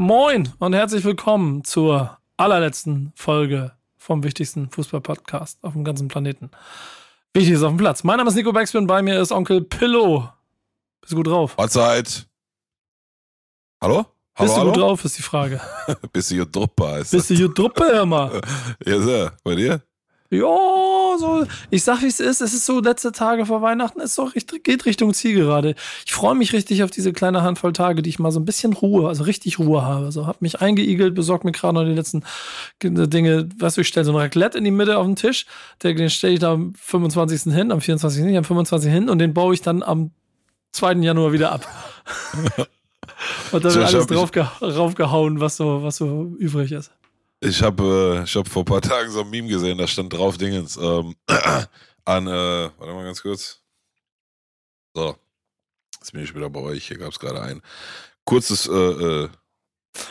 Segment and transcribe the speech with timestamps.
[0.00, 6.50] Moin und herzlich willkommen zur allerletzten Folge vom wichtigsten Fußball-Podcast auf dem ganzen Planeten.
[7.34, 8.02] Wichtig ist auf dem Platz.
[8.02, 10.26] Mein Name ist Nico Backspin, bei mir ist Onkel Pillow.
[11.02, 11.54] Bist du gut drauf?
[11.58, 12.26] Mahlzeit.
[13.82, 13.96] Hallo?
[13.96, 14.06] Hallo,
[14.38, 14.72] Bist du hallo?
[14.72, 15.60] gut drauf, ist die Frage.
[16.14, 18.40] Bist du hier Druppe heißt Bist du gut Truppe, hör mal?
[18.86, 19.36] Ja, sehr.
[19.44, 19.82] Bei dir?
[20.32, 20.46] Ja,
[21.18, 21.44] so.
[21.70, 22.40] Ich sag, wie es ist.
[22.40, 23.98] Es ist so letzte Tage vor Weihnachten.
[24.00, 25.74] Es ist doch geht Richtung Zielgerade.
[26.06, 28.72] Ich freue mich richtig auf diese kleine Handvoll Tage, die ich mal so ein bisschen
[28.72, 30.12] Ruhe, also richtig Ruhe habe.
[30.12, 32.22] So, hab mich eingeigelt, besorgt mir gerade noch die letzten
[32.80, 33.48] Dinge.
[33.58, 35.46] Weißt du, ich stelle so ein Raclette in die Mitte auf den Tisch.
[35.82, 37.52] Den stelle ich da am 25.
[37.52, 38.22] hin, am 24.
[38.22, 38.88] nicht, am 25.
[38.88, 40.12] hin und den baue ich dann am
[40.72, 40.92] 2.
[41.02, 41.66] Januar wieder ab.
[43.50, 46.92] und dann So, wird alles hab- ich- draufge raufgehauen, was so, was so übrig ist.
[47.40, 50.12] Ich habe äh, ich hab vor ein paar Tagen so ein Meme gesehen, da stand
[50.12, 50.76] drauf Dingens.
[50.76, 51.14] Ähm,
[52.04, 53.60] an, äh, warte mal ganz kurz.
[54.94, 55.16] So.
[55.98, 56.86] Jetzt bin ich wieder bei euch.
[56.86, 57.62] Hier gab es gerade ein
[58.24, 58.66] kurzes.
[58.66, 59.28] Äh, äh,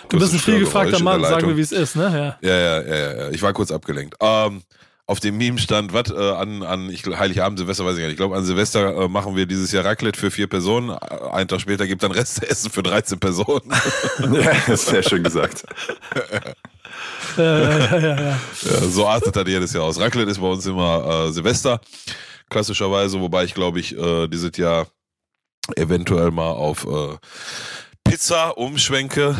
[0.09, 2.37] Du bist ein viel gefragter Mann, sagen wir, wie es ist, ne?
[2.41, 2.49] Ja.
[2.49, 3.29] Ja, ja, ja, ja, ja.
[3.29, 4.15] Ich war kurz abgelenkt.
[4.19, 4.61] Ähm,
[5.05, 8.11] auf dem Meme stand, was äh, an, an ich, Heiligabend, Silvester, weiß ich nicht.
[8.11, 10.89] Ich glaube, an Silvester äh, machen wir dieses Jahr Raclette für vier Personen.
[10.89, 13.71] Äh, Einen Tag später gibt dann Restessen für 13 Personen.
[14.33, 15.63] Ja, das ist sehr schön gesagt.
[17.37, 18.37] Ja,
[18.89, 19.99] so artet das jedes Jahr aus.
[19.99, 21.79] Raclette ist bei uns immer äh, Silvester,
[22.49, 24.87] klassischerweise, wobei ich glaube ich äh, dieses Jahr
[25.75, 27.17] eventuell mal auf äh,
[28.03, 29.35] Pizza umschwenke,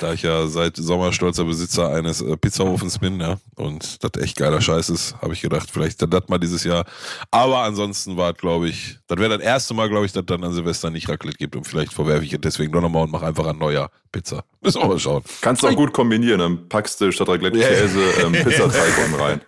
[0.00, 4.36] da ich ja seit Sommer stolzer Besitzer eines äh, Pizzaofens bin, ja, und das echt
[4.36, 6.84] geiler Scheiß ist, habe ich gedacht, vielleicht dann das mal dieses Jahr.
[7.30, 10.42] Aber ansonsten war es, glaube ich, das wäre das erste Mal, glaube ich, dass dann
[10.44, 13.26] an Silvester nicht Raclette gibt und vielleicht verwerfe ich es deswegen doch nochmal und mache
[13.26, 14.44] einfach ein neuer Pizza.
[14.62, 15.22] Müssen wir mal schauen.
[15.42, 16.40] Kannst du auch gut kombinieren.
[16.40, 19.40] Dann packst du statt Raclette Käse ähm, Pizzateig rein.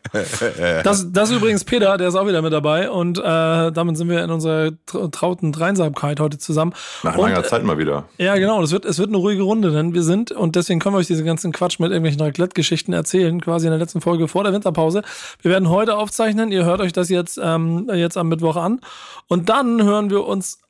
[0.85, 4.09] Das, das ist übrigens Peter, der ist auch wieder mit dabei und äh, damit sind
[4.09, 6.73] wir in unserer tra- trauten Dreisamkeit heute zusammen.
[7.03, 8.09] Nach und, langer Zeit mal wieder.
[8.19, 10.95] Ja, genau, das wird, es wird eine ruhige Runde, denn wir sind, und deswegen können
[10.95, 14.45] wir euch diese ganzen Quatsch mit irgendwelchen Raclette-Geschichten erzählen, quasi in der letzten Folge vor
[14.45, 15.03] der Winterpause.
[15.43, 18.81] Wir werden heute aufzeichnen, ihr hört euch das jetzt, ähm, jetzt am Mittwoch an
[19.27, 20.61] und dann hören wir uns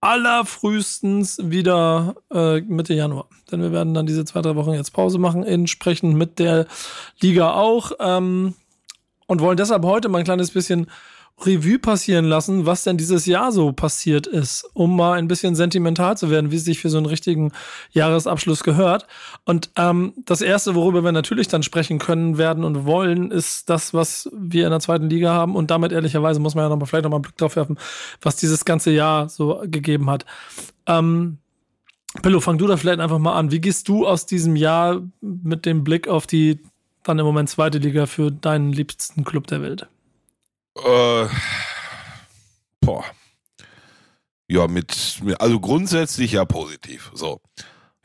[0.00, 3.28] allerfrühestens wieder äh, Mitte Januar.
[3.50, 6.66] Denn wir werden dann diese zwei, drei Wochen jetzt Pause machen, entsprechend mit der
[7.20, 7.92] Liga auch.
[8.00, 8.54] Ähm,
[9.26, 10.88] und wollen deshalb heute mal ein kleines bisschen
[11.40, 16.16] Revue passieren lassen, was denn dieses Jahr so passiert ist, um mal ein bisschen sentimental
[16.16, 17.52] zu werden, wie es sich für so einen richtigen
[17.90, 19.06] Jahresabschluss gehört.
[19.44, 23.92] Und ähm, das Erste, worüber wir natürlich dann sprechen können werden und wollen, ist das,
[23.92, 25.56] was wir in der zweiten Liga haben.
[25.56, 27.78] Und damit ehrlicherweise muss man ja noch mal, vielleicht noch mal einen Blick drauf werfen,
[28.20, 30.24] was dieses ganze Jahr so gegeben hat.
[30.86, 31.38] Ähm,
[32.20, 33.50] Pillow, fang du da vielleicht einfach mal an.
[33.50, 36.60] Wie gehst du aus diesem Jahr mit dem Blick auf die
[37.04, 39.88] dann im Moment zweite Liga für deinen liebsten Club der Welt?
[40.76, 41.26] Äh,
[42.80, 43.04] boah.
[44.48, 47.10] Ja, mit, also grundsätzlich ja positiv.
[47.14, 47.40] So.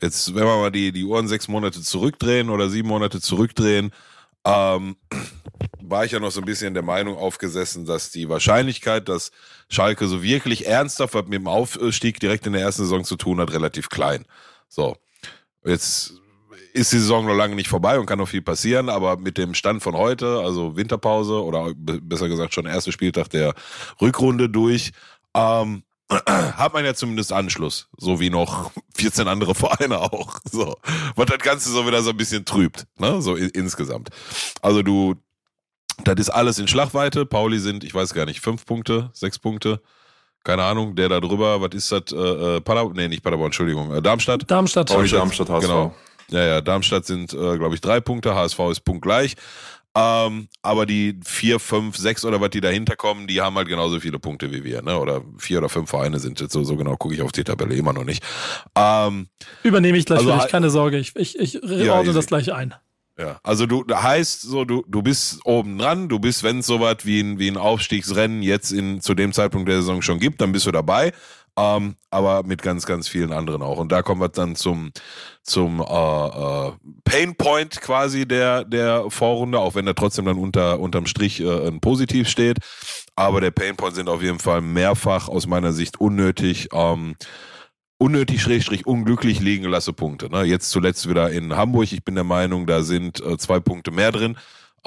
[0.00, 3.92] Jetzt, wenn wir mal die, die Uhren sechs Monate zurückdrehen oder sieben Monate zurückdrehen,
[4.44, 4.96] ähm,
[5.80, 9.32] war ich ja noch so ein bisschen der Meinung aufgesessen, dass die Wahrscheinlichkeit, dass
[9.68, 13.52] Schalke so wirklich ernsthaft mit dem Aufstieg direkt in der ersten Saison zu tun hat,
[13.52, 14.24] relativ klein.
[14.68, 14.96] So.
[15.64, 16.14] Jetzt
[16.72, 19.54] ist die Saison noch lange nicht vorbei und kann noch viel passieren, aber mit dem
[19.54, 23.54] Stand von heute, also Winterpause oder be- besser gesagt schon erster Spieltag der
[24.00, 24.92] Rückrunde durch,
[25.34, 25.82] ähm,
[26.26, 30.38] hat man ja zumindest Anschluss, so wie noch 14 andere Vereine auch.
[30.50, 30.76] So,
[31.16, 33.20] was das Ganze so wieder so ein bisschen trübt, ne?
[33.20, 34.08] So i- insgesamt.
[34.62, 35.14] Also du,
[36.04, 37.26] das ist alles in Schlagweite.
[37.26, 39.82] Pauli sind, ich weiß gar nicht, fünf Punkte, sechs Punkte.
[40.44, 42.12] Keine Ahnung, der da drüber, was ist das?
[42.12, 42.16] Äh,
[42.56, 44.50] äh, Paderborn, nee, nicht Paderborn, Entschuldigung, äh, Darmstadt.
[44.50, 44.88] Darmstadt.
[44.88, 45.66] Pauli, Darmstadt, HSV.
[45.66, 45.94] Genau.
[46.30, 49.34] Ja, ja, Darmstadt sind, äh, glaube ich, drei Punkte, HSV ist punktgleich.
[49.94, 53.98] Ähm, aber die vier, fünf, sechs oder was die dahinter kommen, die haben halt genauso
[53.98, 54.98] viele Punkte wie wir, ne?
[54.98, 57.74] Oder vier oder fünf Vereine sind jetzt so, so genau, gucke ich auf die Tabelle
[57.74, 58.22] immer noch nicht.
[58.76, 59.28] Ähm,
[59.62, 60.98] Übernehme ich gleich Also, für dich, keine Sorge.
[60.98, 62.74] Ich, ich, ich Ja, ordne das gleich ein.
[63.18, 66.98] Ja, also du heißt so, du, du bist oben dran, du bist, wenn es sowas
[67.02, 70.52] wie ein, wie ein Aufstiegsrennen jetzt in, zu dem Zeitpunkt der Saison schon gibt, dann
[70.52, 71.12] bist du dabei.
[71.58, 73.78] Ähm, aber mit ganz, ganz vielen anderen auch.
[73.78, 74.92] Und da kommen wir dann zum,
[75.42, 76.72] zum äh, äh,
[77.04, 81.80] Painpoint quasi der, der Vorrunde, auch wenn da trotzdem dann unter, unterm Strich äh, ein
[81.80, 82.58] Positiv steht.
[83.16, 86.68] Aber der Painpoint sind auf jeden Fall mehrfach aus meiner Sicht unnötig.
[86.72, 87.16] Ähm,
[87.98, 90.30] unnötig, schrägstrich, unglücklich liegen gelassene Punkte.
[90.30, 90.44] Ne?
[90.44, 91.92] Jetzt zuletzt wieder in Hamburg.
[91.92, 94.36] Ich bin der Meinung, da sind äh, zwei Punkte mehr drin.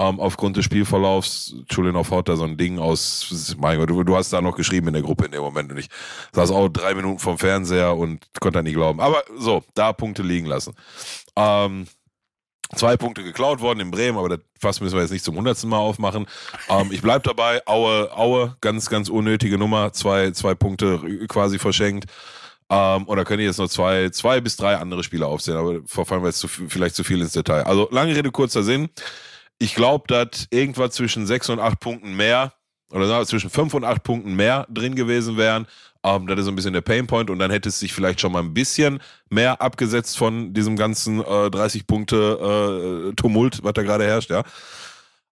[0.01, 4.15] Ähm, aufgrund des Spielverlaufs, Schulinov haut da so ein Ding aus, mein Gott, du, du,
[4.15, 5.89] hast da noch geschrieben in der Gruppe in dem Moment und ich
[6.31, 8.99] saß auch drei Minuten vom Fernseher und konnte da nicht glauben.
[8.99, 10.73] Aber so, da Punkte liegen lassen.
[11.35, 11.85] Ähm,
[12.75, 15.69] zwei Punkte geklaut worden in Bremen, aber das Fass müssen wir jetzt nicht zum hundertsten
[15.69, 16.25] Mal aufmachen.
[16.67, 22.05] Ähm, ich bleib dabei, Aue, Aue, ganz, ganz unnötige Nummer, zwei, zwei Punkte quasi verschenkt.
[22.71, 26.23] Ähm, oder können ich jetzt noch zwei, zwei bis drei andere Spiele aufzählen, aber verfallen
[26.23, 27.65] wir jetzt zu, vielleicht zu viel ins Detail.
[27.65, 28.89] Also lange Rede, kurzer Sinn
[29.61, 32.53] ich glaube, dass irgendwas zwischen sechs und acht Punkten mehr
[32.91, 35.67] oder sagen zwischen fünf und acht Punkten mehr drin gewesen wären.
[36.03, 38.31] Ähm, das ist so ein bisschen der Painpoint und dann hätte es sich vielleicht schon
[38.31, 38.99] mal ein bisschen
[39.29, 44.43] mehr abgesetzt von diesem ganzen äh, 30 Punkte äh, Tumult, was da gerade herrscht, ja.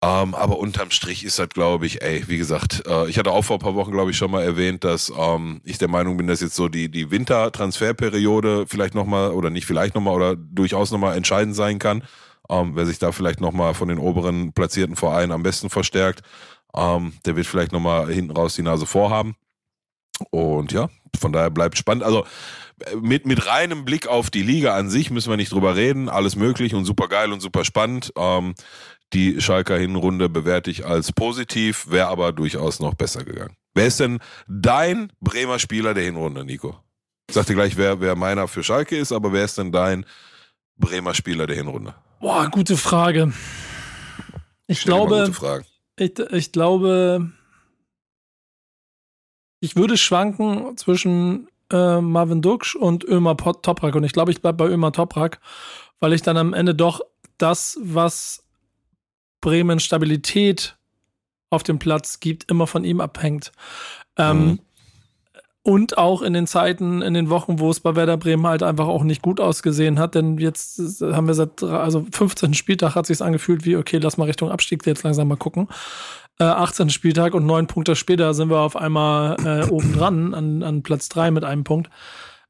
[0.04, 3.42] Ähm, aber unterm Strich ist das, glaube ich, ey, wie gesagt, äh, ich hatte auch
[3.42, 6.26] vor ein paar Wochen, glaube ich, schon mal erwähnt, dass ähm, ich der Meinung bin,
[6.26, 11.16] dass jetzt so die, die Wintertransferperiode vielleicht nochmal oder nicht vielleicht nochmal oder durchaus nochmal
[11.16, 12.02] entscheidend sein kann.
[12.48, 16.22] Ähm, wer sich da vielleicht nochmal von den oberen platzierten Vereinen am besten verstärkt,
[16.74, 19.36] ähm, der wird vielleicht nochmal hinten raus die Nase vorhaben.
[20.30, 22.04] Und ja, von daher bleibt spannend.
[22.04, 22.26] Also
[23.00, 26.08] mit, mit reinem Blick auf die Liga an sich müssen wir nicht drüber reden.
[26.08, 28.12] Alles möglich und super geil und super spannend.
[28.16, 28.54] Ähm,
[29.12, 33.56] die Schalker Hinrunde bewerte ich als positiv, wäre aber durchaus noch besser gegangen.
[33.74, 36.78] Wer ist denn dein Bremer Spieler der Hinrunde, Nico?
[37.28, 40.04] Ich sagte gleich, wer, wer meiner für Schalke ist, aber wer ist denn dein
[40.76, 41.94] Bremer Spieler der Hinrunde?
[42.22, 43.32] Boah, gute Frage.
[44.68, 45.32] Ich Stell glaube,
[45.98, 47.32] ich, ich glaube,
[49.58, 53.96] ich würde schwanken zwischen äh, Marvin Duksch und Ömer Toprak.
[53.96, 55.40] Und ich glaube, ich bleibe bei Ömer Toprak,
[55.98, 57.00] weil ich dann am Ende doch
[57.38, 58.44] das, was
[59.40, 60.76] Bremen Stabilität
[61.50, 63.50] auf dem Platz gibt, immer von ihm abhängt.
[64.16, 64.58] Ähm, mhm.
[65.64, 68.88] Und auch in den Zeiten, in den Wochen, wo es bei Werder Bremen halt einfach
[68.88, 72.54] auch nicht gut ausgesehen hat, denn jetzt haben wir seit, also 15.
[72.54, 75.68] Spieltag hat sich angefühlt wie, okay, lass mal Richtung Abstieg jetzt langsam mal gucken.
[76.40, 76.90] Äh, 18.
[76.90, 81.08] Spieltag und neun Punkte später sind wir auf einmal äh, oben dran an, an Platz
[81.08, 81.90] drei mit einem Punkt.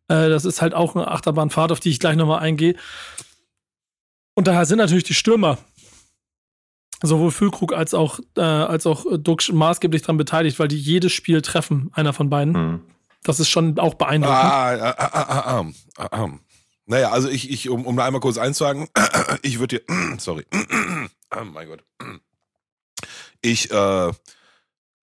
[0.09, 2.77] Äh, das ist halt auch eine Achterbahnfahrt, auf die ich gleich nochmal eingehe.
[4.35, 5.59] Und daher sind natürlich die Stürmer
[7.03, 11.43] sowohl Füllkrug als auch, äh, als auch Duxch maßgeblich daran beteiligt, weil die jedes Spiel
[11.43, 12.53] treffen, einer von beiden.
[12.53, 12.81] Mhm.
[13.23, 14.39] Das ist schon auch beeindruckend.
[14.39, 15.67] Ah, ah, ah, ah, ah,
[15.97, 16.31] ah, ah.
[16.87, 18.89] Naja, also ich, ich um, um einmal kurz einzusagen,
[19.43, 21.85] ich würde dir, sorry, oh mein Gott,
[23.41, 24.13] ich, äh,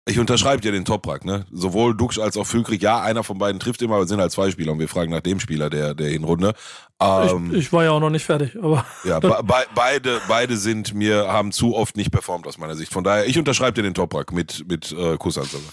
[0.06, 1.46] ich unterschreibe dir den Toprak, ne?
[1.52, 4.32] Sowohl Dux als auch Füllkrieg, ja, einer von beiden trifft immer, aber es sind halt
[4.32, 6.54] zwei Spieler und wir fragen nach dem Spieler der, der Hinrunde.
[7.00, 8.86] Ähm, ich, ich, war ja auch noch nicht fertig, aber.
[9.04, 9.36] Ja, be
[9.74, 12.92] beide, beide sind mir, haben zu oft nicht performt aus meiner Sicht.
[12.92, 15.64] Von daher, ich unterschreibe dir den Toprak mit, mit äh, Kussansage.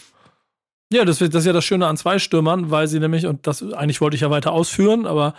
[0.93, 3.63] Ja, das, das ist ja das Schöne an zwei Stürmern, weil sie nämlich, und das
[3.63, 5.35] eigentlich wollte ich ja weiter ausführen, aber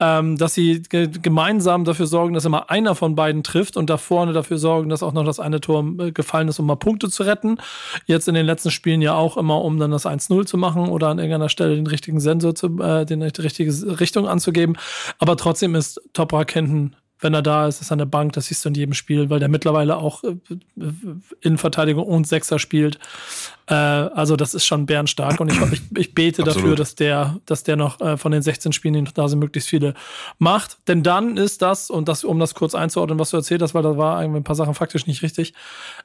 [0.00, 3.98] ähm, dass sie ge gemeinsam dafür sorgen, dass immer einer von beiden trifft und da
[3.98, 7.10] vorne dafür sorgen, dass auch noch das eine Tor äh, gefallen ist, um mal Punkte
[7.10, 7.58] zu retten.
[8.06, 11.08] Jetzt in den letzten Spielen ja auch immer, um dann das 1-0 zu machen oder
[11.08, 14.74] an irgendeiner Stelle den richtigen Sensor zu, äh, den, die richtige Richtung anzugeben.
[15.18, 18.64] Aber trotzdem ist Toprak hinten wenn er da ist, ist er eine Bank, das siehst
[18.64, 20.36] du in jedem Spiel, weil der mittlerweile auch äh,
[21.40, 22.98] Innenverteidigung und Sechser spielt.
[23.66, 26.62] Äh, also das ist schon bärenstark und ich, ich, ich bete Absolut.
[26.62, 29.68] dafür, dass der, dass der noch äh, von den 16 Spielen, die da sind, möglichst
[29.68, 29.94] viele
[30.38, 30.78] macht.
[30.86, 33.82] Denn dann ist das, und das, um das kurz einzuordnen, was du erzählt hast, weil
[33.82, 35.54] da war ein paar Sachen faktisch nicht richtig.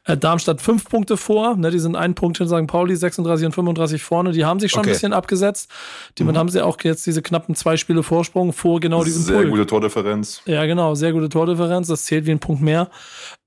[0.05, 2.67] Äh, Darmstadt fünf Punkte vor, ne, die sind einen Punkt hin St.
[2.67, 4.89] Pauli, 36 und 35 vorne, die haben sich schon okay.
[4.89, 5.69] ein bisschen abgesetzt.
[6.15, 6.39] Damit mhm.
[6.39, 9.49] haben sie auch jetzt diese knappen zwei Spiele Vorsprung vor genau diesem Sehr Pool.
[9.49, 10.41] gute Tordifferenz.
[10.45, 12.89] Ja, genau, sehr gute Tordifferenz, das zählt wie ein Punkt mehr.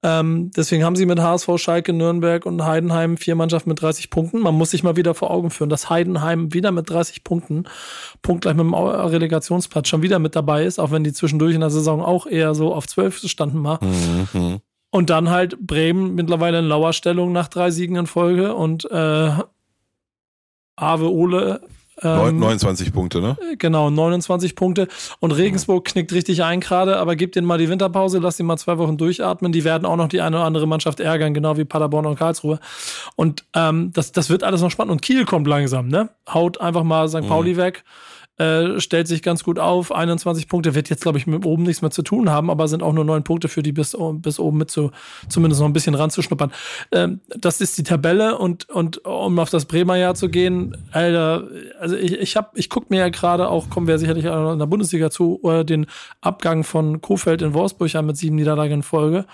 [0.05, 4.41] Ähm, deswegen haben sie mit HSV, Schalke, Nürnberg und Heidenheim vier Mannschaften mit 30 Punkten.
[4.41, 7.65] Man muss sich mal wieder vor Augen führen, dass Heidenheim wieder mit 30 Punkten,
[8.21, 11.71] punktgleich mit dem Relegationsplatz, schon wieder mit dabei ist, auch wenn die zwischendurch in der
[11.71, 13.79] Saison auch eher so auf 12 standen mal.
[13.81, 14.61] Mhm.
[14.91, 19.31] Und dann halt Bremen mittlerweile in Lauerstellung nach drei Siegen in Folge und äh,
[20.77, 21.61] Ave Ole
[22.01, 23.37] ähm, 29 Punkte, ne?
[23.59, 24.89] Genau, 29 Punkte.
[25.21, 28.57] Und Regensburg knickt richtig ein gerade, aber gib denen mal die Winterpause, lass sie mal
[28.57, 29.53] zwei Wochen durchatmen.
[29.53, 32.59] Die werden auch noch die eine oder andere Mannschaft ärgern, genau wie Paderborn und Karlsruhe.
[33.17, 34.93] Und ähm, das, das wird alles noch spannend.
[34.93, 36.09] Und Kiel kommt langsam, ne?
[36.33, 37.29] Haut einfach mal St.
[37.29, 37.59] Pauli mhm.
[37.59, 37.85] weg.
[38.43, 39.93] Äh, stellt sich ganz gut auf.
[39.93, 42.83] 21 Punkte wird jetzt, glaube ich, mit oben nichts mehr zu tun haben, aber sind
[42.83, 44.91] auch nur neun Punkte für die bis, bis oben mit zu,
[45.29, 46.51] zumindest noch ein bisschen ranzuschnuppern.
[46.91, 51.47] Ähm, das ist die Tabelle und, und um auf das Bremer Jahr zu gehen, Alter,
[51.79, 55.11] also ich, ich ich guck mir ja gerade auch, kommen wir sicherlich in der Bundesliga
[55.11, 55.87] zu, äh, den
[56.21, 59.25] Abgang von Kofeld in Wolfsburg an mit sieben Niederlagen in Folge.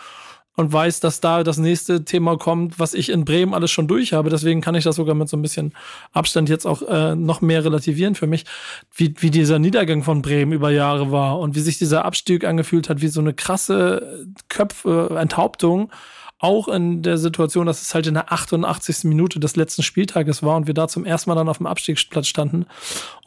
[0.59, 4.13] Und weiß, dass da das nächste Thema kommt, was ich in Bremen alles schon durch
[4.13, 4.29] habe.
[4.29, 5.73] Deswegen kann ich das sogar mit so ein bisschen
[6.11, 8.45] Abstand jetzt auch äh, noch mehr relativieren für mich,
[8.93, 12.89] wie, wie dieser Niedergang von Bremen über Jahre war und wie sich dieser Abstieg angefühlt
[12.89, 15.93] hat, wie so eine krasse Köpfe, Enthauptung
[16.41, 19.05] auch in der Situation, dass es halt in der 88.
[19.05, 22.27] Minute des letzten Spieltages war und wir da zum ersten Mal dann auf dem Abstiegsplatz
[22.27, 22.67] standen,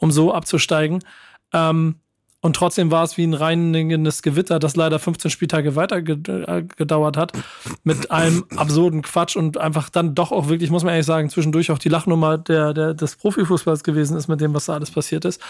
[0.00, 1.02] um so abzusteigen.
[1.54, 1.96] Ähm,
[2.42, 7.16] und trotzdem war es wie ein reinigendes Gewitter, das leider 15 Spieltage weiter äh, gedauert
[7.16, 7.32] hat,
[7.84, 11.70] mit einem absurden Quatsch und einfach dann doch auch wirklich, muss man ehrlich sagen, zwischendurch
[11.70, 15.24] auch die Lachnummer der, der, des Profifußballs gewesen ist mit dem, was da alles passiert
[15.24, 15.40] ist.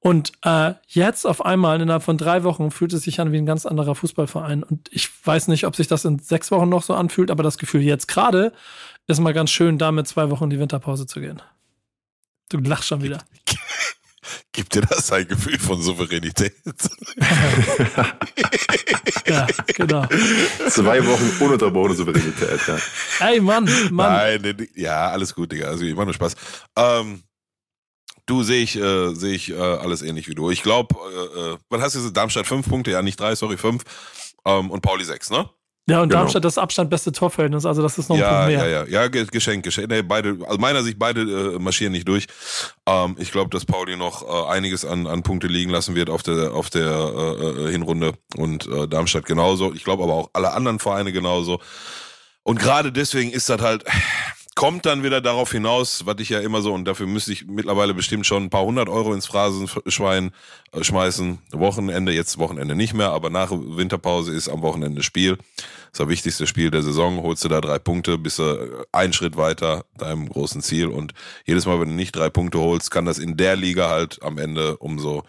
[0.00, 3.46] Und äh, jetzt auf einmal innerhalb von drei Wochen fühlt es sich an wie ein
[3.46, 4.64] ganz anderer Fußballverein.
[4.64, 7.56] Und ich weiß nicht, ob sich das in sechs Wochen noch so anfühlt, aber das
[7.56, 8.52] Gefühl jetzt gerade
[9.06, 11.40] ist mal ganz schön, da mit zwei Wochen in die Winterpause zu gehen.
[12.50, 13.18] Du lachst schon wieder.
[14.52, 16.54] Gibt dir das ein Gefühl von Souveränität?
[19.26, 20.06] ja, genau.
[20.68, 22.78] Zwei Wochen ununterbrochene Souveränität, ja.
[23.26, 24.42] Ey, Mann, Mann.
[24.42, 25.68] Nein, ja, alles gut, Digga.
[25.68, 26.34] Also, ich mach nur Spaß.
[26.76, 27.22] Ähm,
[28.26, 30.50] du sehe ich, äh, sehe ich äh, alles ähnlich wie du.
[30.50, 32.16] Ich glaube, äh, äh, was hast du gesagt?
[32.16, 33.82] Darmstadt fünf Punkte, ja, nicht drei, sorry, fünf.
[34.44, 35.48] Ähm, und Pauli sechs, ne?
[35.86, 36.20] Ja, und genau.
[36.20, 38.68] Darmstadt das Abstand beste Torverhältnis, also das ist noch ein ja, Punkt mehr.
[38.68, 39.90] Ja, ja, ja, Geschenk, Geschenk.
[39.90, 42.26] Nee, beide, also meiner Sicht, beide äh, marschieren nicht durch.
[42.86, 46.22] Ähm, ich glaube, dass Pauli noch äh, einiges an, an Punkte liegen lassen wird auf
[46.22, 49.74] der, auf der äh, äh Hinrunde und äh, Darmstadt genauso.
[49.74, 51.60] Ich glaube aber auch alle anderen Vereine genauso.
[52.44, 53.84] Und gerade deswegen ist das halt,
[54.54, 57.94] kommt dann wieder darauf hinaus, was ich ja immer so, und dafür müsste ich mittlerweile
[57.94, 60.32] bestimmt schon ein paar hundert Euro ins Phrasenschwein
[60.72, 61.38] äh, schmeißen.
[61.52, 65.36] Wochenende, jetzt Wochenende nicht mehr, aber nach Winterpause ist am Wochenende Spiel.
[65.36, 65.46] Das
[65.92, 67.22] ist das wichtigste Spiel der Saison.
[67.22, 70.88] Holst du da drei Punkte, bist du einen Schritt weiter deinem großen Ziel.
[70.88, 71.14] Und
[71.46, 74.38] jedes Mal, wenn du nicht drei Punkte holst, kann das in der Liga halt am
[74.38, 75.24] Ende umso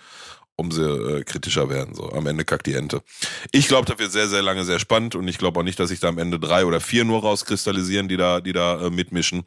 [0.55, 1.95] umso äh, kritischer werden.
[1.95, 3.01] So am Ende kackt die Ente.
[3.51, 5.89] Ich glaube, das wird sehr, sehr lange sehr spannend und ich glaube auch nicht, dass
[5.89, 9.43] sich da am Ende drei oder vier nur rauskristallisieren, die da, die da äh, mitmischen.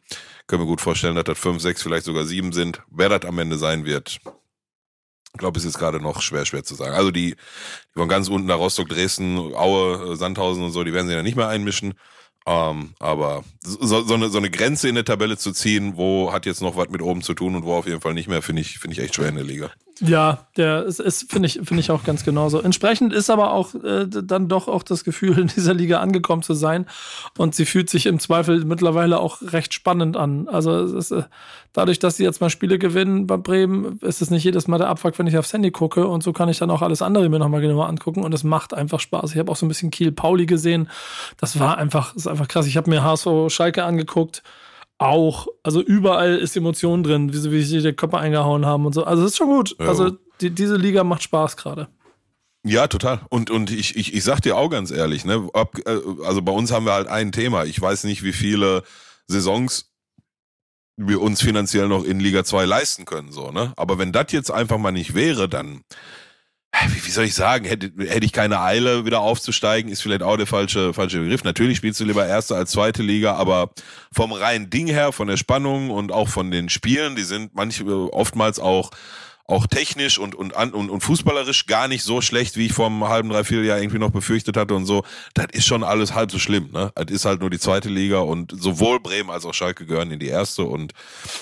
[0.47, 2.81] Können wir gut vorstellen, dass das fünf, sechs, vielleicht sogar sieben sind.
[2.91, 4.19] Wer das am Ende sein wird,
[5.39, 6.93] glaube, ist gerade noch schwer, schwer zu sagen.
[6.93, 10.93] Also die, die von ganz unten da Rostock, Dresden, Aue, äh, Sandhausen und so, die
[10.93, 11.95] werden sich ja nicht mehr einmischen.
[12.45, 16.45] Ähm, aber so, so, eine, so eine Grenze in der Tabelle zu ziehen, wo hat
[16.45, 18.61] jetzt noch was mit oben zu tun und wo auf jeden Fall nicht mehr, finde
[18.61, 19.71] ich, finde ich echt schwer in der Liga.
[20.01, 22.59] Ja, der ist, ist finde ich, finde ich auch ganz genauso.
[22.61, 26.53] Entsprechend ist aber auch äh, dann doch auch das Gefühl, in dieser Liga angekommen zu
[26.53, 26.85] sein.
[27.37, 30.47] Und sie fühlt sich im Zweifel mittlerweile auch recht spannend an.
[30.47, 31.23] Also es ist, äh,
[31.73, 34.87] dadurch, dass sie jetzt mal Spiele gewinnen bei Bremen, ist es nicht jedes Mal der
[34.87, 36.07] Abfuck, wenn ich aufs Handy gucke.
[36.07, 38.23] Und so kann ich dann auch alles andere mir nochmal genauer angucken.
[38.23, 39.31] Und es macht einfach Spaß.
[39.33, 40.89] Ich habe auch so ein bisschen Kiel-Pauli gesehen.
[41.37, 42.67] Das war einfach, ist einfach krass.
[42.67, 44.43] Ich habe mir HSV Schalke angeguckt
[44.99, 45.47] auch.
[45.63, 49.03] Also überall ist Emotion drin, wie sie, sie den Körper eingehauen haben und so.
[49.03, 49.75] Also das ist schon gut.
[49.79, 49.87] Ja.
[49.87, 51.87] Also die, diese Liga macht Spaß gerade.
[52.63, 53.21] Ja, total.
[53.29, 56.51] Und, und ich, ich, ich sag dir auch ganz ehrlich, ne, ab, äh, also bei
[56.51, 57.63] uns haben wir halt ein Thema.
[57.63, 58.83] Ich weiß nicht, wie viele
[59.27, 59.89] Saisons
[60.97, 63.71] wir uns finanziell noch in Liga 2 leisten können, so, ne?
[63.77, 65.83] Aber wenn das jetzt einfach mal nicht wäre, dann,
[66.87, 70.47] wie, soll ich sagen, hätte, hätte ich keine Eile, wieder aufzusteigen, ist vielleicht auch der
[70.47, 71.43] falsche, falsche Begriff.
[71.43, 73.71] Natürlich spielst du lieber erste als zweite Liga, aber
[74.11, 78.09] vom reinen Ding her, von der Spannung und auch von den Spielen, die sind manchmal
[78.09, 78.91] oftmals auch
[79.49, 83.07] auch technisch und, und, und, und fußballerisch gar nicht so schlecht, wie ich vor einem
[83.07, 85.03] halben, dreiviertel Jahr irgendwie noch befürchtet hatte und so.
[85.33, 86.69] Das ist schon alles halb so schlimm.
[86.71, 86.91] Ne?
[86.93, 90.19] Das ist halt nur die zweite Liga und sowohl Bremen als auch Schalke gehören in
[90.19, 90.93] die erste und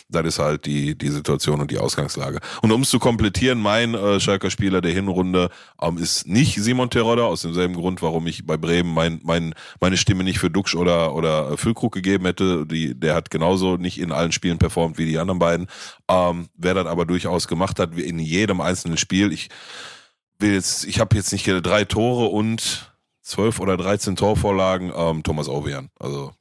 [0.08, 2.40] das ist halt die, die Situation und die Ausgangslage.
[2.62, 5.50] Und um es zu komplettieren, mein äh, Schalker Spieler der Hinrunde
[5.82, 9.98] ähm, ist nicht Simon Terodde, aus demselben Grund, warum ich bei Bremen mein, mein, meine
[9.98, 12.66] Stimme nicht für Duxch oder, oder Füllkrug gegeben hätte.
[12.66, 15.68] Die, der hat genauso nicht in allen Spielen performt wie die anderen beiden.
[16.10, 19.32] Ähm, wer das aber durchaus gemacht hat, in jedem einzelnen Spiel.
[19.32, 19.50] Ich
[20.40, 24.92] will jetzt, ich habe jetzt nicht drei Tore und zwölf oder dreizehn Torvorlagen.
[24.96, 25.90] Ähm, Thomas Ovejan.
[26.00, 26.32] Also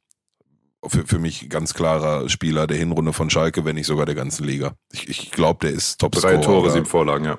[0.86, 4.44] für, für mich ganz klarer Spieler der Hinrunde von Schalke, wenn nicht sogar der ganzen
[4.44, 4.74] Liga.
[4.92, 7.38] Ich, ich glaube, der ist top Drei Tore, sieben Vorlagen, ja.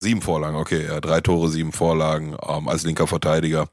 [0.00, 1.00] Sieben Vorlagen, okay, ja.
[1.00, 3.68] Drei Tore, sieben Vorlagen ähm, als linker Verteidiger.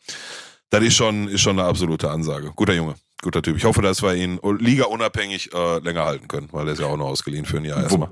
[0.69, 2.51] Das ist schon, ist schon eine absolute Ansage.
[2.55, 3.57] Guter Junge, guter Typ.
[3.57, 6.85] Ich hoffe, dass wir ihn Liga unabhängig äh, länger halten können, weil er ist ja
[6.85, 8.09] auch noch ausgeliehen für ein Jahr erstmal.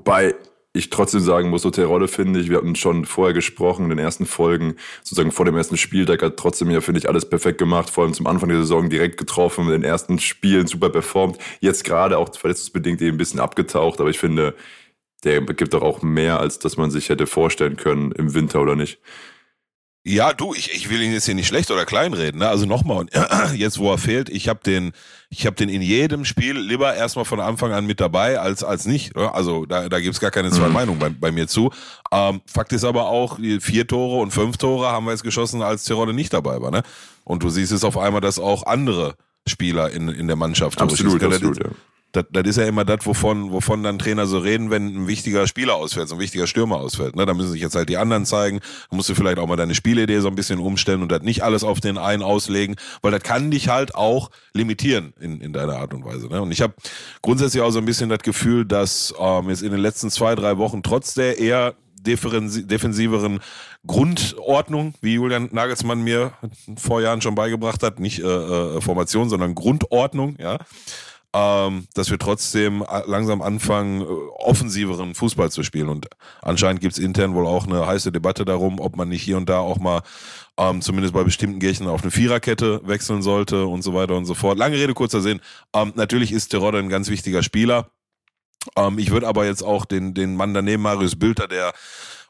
[0.72, 4.00] Ich trotzdem sagen muss, so Terodde finde ich, wir hatten schon vorher gesprochen in den
[4.00, 7.90] ersten Folgen, sozusagen vor dem ersten Spieltag hat trotzdem ja, finde ich, alles perfekt gemacht,
[7.90, 11.86] vor allem zum Anfang der Saison direkt getroffen, in den ersten Spielen super performt, jetzt
[11.86, 14.54] gerade auch verletzungsbedingt eben ein bisschen abgetaucht, aber ich finde,
[15.24, 18.76] der gibt doch auch mehr, als dass man sich hätte vorstellen können im Winter oder
[18.76, 19.00] nicht.
[20.06, 22.40] Ja, du, ich, ich will ihn jetzt hier nicht schlecht oder kleinreden.
[22.40, 22.48] Ne?
[22.48, 23.08] Also nochmal,
[23.56, 24.94] jetzt wo er fehlt, ich habe den,
[25.32, 28.86] ich habe den in jedem Spiel lieber erstmal von Anfang an mit dabei als als
[28.86, 29.16] nicht.
[29.16, 30.74] Also da, da gibt's gar keine zwei mhm.
[30.74, 31.72] Meinungen bei, bei mir zu.
[32.12, 35.84] Ähm, Fakt ist aber auch, vier Tore und fünf Tore haben wir jetzt geschossen, als
[35.84, 36.72] Tirone nicht dabei war.
[36.72, 36.82] Ne?
[37.26, 39.16] Und du siehst es auf einmal, dass auch andere
[39.48, 40.82] Spieler in, in der Mannschaft.
[40.82, 41.70] Absolut, absolut, ja
[42.12, 45.46] das, das ist ja immer das, wovon, wovon dann Trainer so reden, wenn ein wichtiger
[45.48, 47.16] Spieler ausfällt, so ein wichtiger Stürmer ausfällt.
[47.16, 47.26] Ne?
[47.26, 48.60] Da müssen sich jetzt halt die anderen zeigen.
[48.90, 51.44] Da musst du vielleicht auch mal deine Spielidee so ein bisschen umstellen und das nicht
[51.44, 55.78] alles auf den einen auslegen, weil das kann dich halt auch limitieren in, in deiner
[55.78, 56.28] Art und Weise.
[56.28, 56.42] Ne?
[56.42, 56.74] Und ich habe
[57.22, 60.58] grundsätzlich auch so ein bisschen das Gefühl, dass ähm, jetzt in den letzten zwei, drei
[60.58, 63.40] Wochen trotz der eher defensiveren
[63.86, 66.32] Grundordnung, wie Julian Nagelsmann mir
[66.78, 70.60] vor Jahren schon beigebracht hat, nicht äh, äh, Formation, sondern Grundordnung, ja,
[71.34, 75.90] ähm, dass wir trotzdem äh, langsam anfangen, äh, offensiveren Fußball zu spielen.
[75.90, 76.08] Und
[76.42, 79.60] anscheinend gibt's intern wohl auch eine heiße Debatte darum, ob man nicht hier und da
[79.60, 80.02] auch mal
[80.58, 84.34] ähm, zumindest bei bestimmten Gegenden auf eine Viererkette wechseln sollte und so weiter und so
[84.34, 84.58] fort.
[84.58, 85.40] Lange Rede, kurzer Sinn.
[85.74, 87.92] Ähm, natürlich ist Terodde ein ganz wichtiger Spieler.
[88.76, 91.74] Ähm, ich würde aber jetzt auch den, den Mann daneben, Marius Bülter, der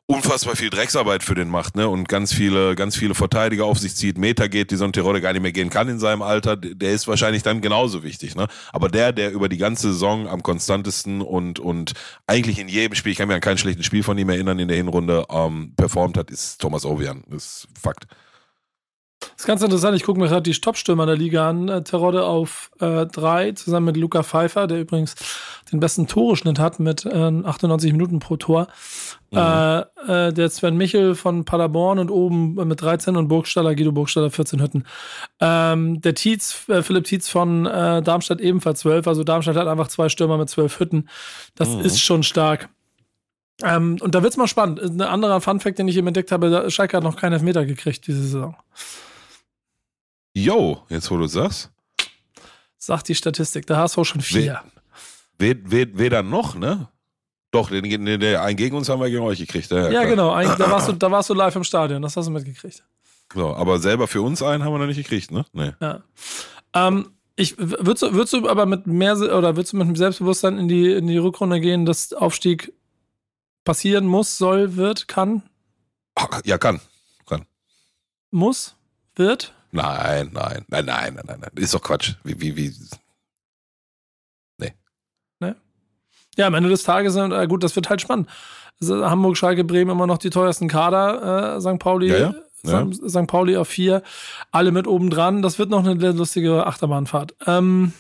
[0.10, 1.88] unfassbar viel Drecksarbeit für den macht, ne?
[1.88, 5.22] Und ganz viele, ganz viele Verteidiger auf sich zieht, Meter geht, die so ein Terodde
[5.22, 8.48] gar nicht mehr gehen kann in seinem Alter, der ist wahrscheinlich dann genauso wichtig, ne?
[8.74, 11.94] Aber der, der über die ganze Saison am konstantesten und, und
[12.26, 14.68] eigentlich in jedem Spiel, ich kann mir an kein schlechtes Spiel von ihm erinnern, in
[14.68, 17.24] der Hinrunde ähm, performt hat, ist Thomas Ovian.
[17.30, 18.08] Das ist Fakt.
[19.20, 19.96] Das ist ganz interessant.
[19.98, 21.68] Ich gucke mir gerade die Topstürmer der Liga an.
[21.68, 25.16] Äh, Terodde auf äh, drei, zusammen mit Luca Pfeiffer, der übrigens
[25.72, 28.68] den besten Toreschnitt hat mit äh, 98 Minuten pro Tor.
[29.32, 29.38] Mhm.
[29.38, 29.80] Äh,
[30.28, 34.62] äh, der Sven Michel von Paderborn und oben mit 13 und Burgstaller, Guido Burgstaller 14
[34.62, 34.86] Hütten.
[35.42, 39.08] Ähm, der Tietz, äh, Philipp Tietz von äh, Darmstadt ebenfalls 12.
[39.08, 41.10] Also Darmstadt hat einfach zwei Stürmer mit 12 Hütten.
[41.56, 41.82] Das mhm.
[41.82, 42.70] ist schon stark.
[43.64, 44.82] Ähm, und da wird's mal spannend.
[44.82, 48.22] Ein anderer Funfact, den ich eben entdeckt habe, Schalke hat noch keinen Elfmeter gekriegt diese
[48.22, 48.56] Saison.
[50.44, 51.70] Jo, jetzt wo du sagst.
[52.78, 54.62] Sagt die Statistik, da hast du auch schon vier.
[55.38, 56.88] Weder noch, ne?
[57.52, 59.72] Doch, den, den, den, einen gegen uns haben wir gegen euch gekriegt.
[59.72, 60.32] Ja, ja genau.
[60.32, 62.84] Ein, da, warst du, da warst du live im Stadion, das hast du mitgekriegt.
[63.34, 65.46] So, aber selber für uns einen haben wir noch nicht gekriegt, ne?
[65.52, 65.72] Nee.
[65.82, 66.04] Ja.
[66.74, 70.58] Ähm, ich, würdest, du, würdest du aber mit mehr oder würdest du mit dem Selbstbewusstsein
[70.58, 72.74] in die, in die Rückrunde gehen, dass Aufstieg
[73.66, 75.44] passieren muss, soll, wird, kann?
[76.44, 76.82] Ja, kann.
[77.26, 77.46] Kann.
[78.32, 78.76] Muss?
[79.16, 79.54] Wird?
[79.72, 81.50] Nein, nein, nein, nein, nein, nein, nein.
[81.56, 82.14] Ist doch Quatsch.
[82.24, 82.76] Wie, wie, wie.
[84.58, 84.74] Nee.
[85.40, 85.54] Nee.
[86.36, 88.30] Ja, am Ende des Tages, äh, gut, das wird halt spannend.
[88.82, 91.80] Also Hamburg, Schalke, Bremen immer noch die teuersten Kader, äh, St.
[91.80, 92.08] Pauli.
[92.10, 92.34] Ja, ja.
[92.64, 92.86] Ja.
[92.92, 93.28] St.
[93.28, 94.04] Pauli auf vier,
[94.52, 95.42] alle mit oben dran.
[95.42, 97.36] Das wird noch eine lustige Achterbahnfahrt.
[97.48, 97.94] Ähm,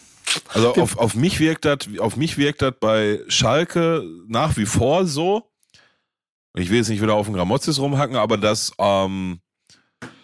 [0.53, 5.05] also auf, auf mich wirkt das, auf mich wirkt das bei Schalke nach wie vor
[5.05, 5.49] so.
[6.55, 9.39] Ich will jetzt nicht wieder auf den Gramozis rumhacken, aber dass ähm,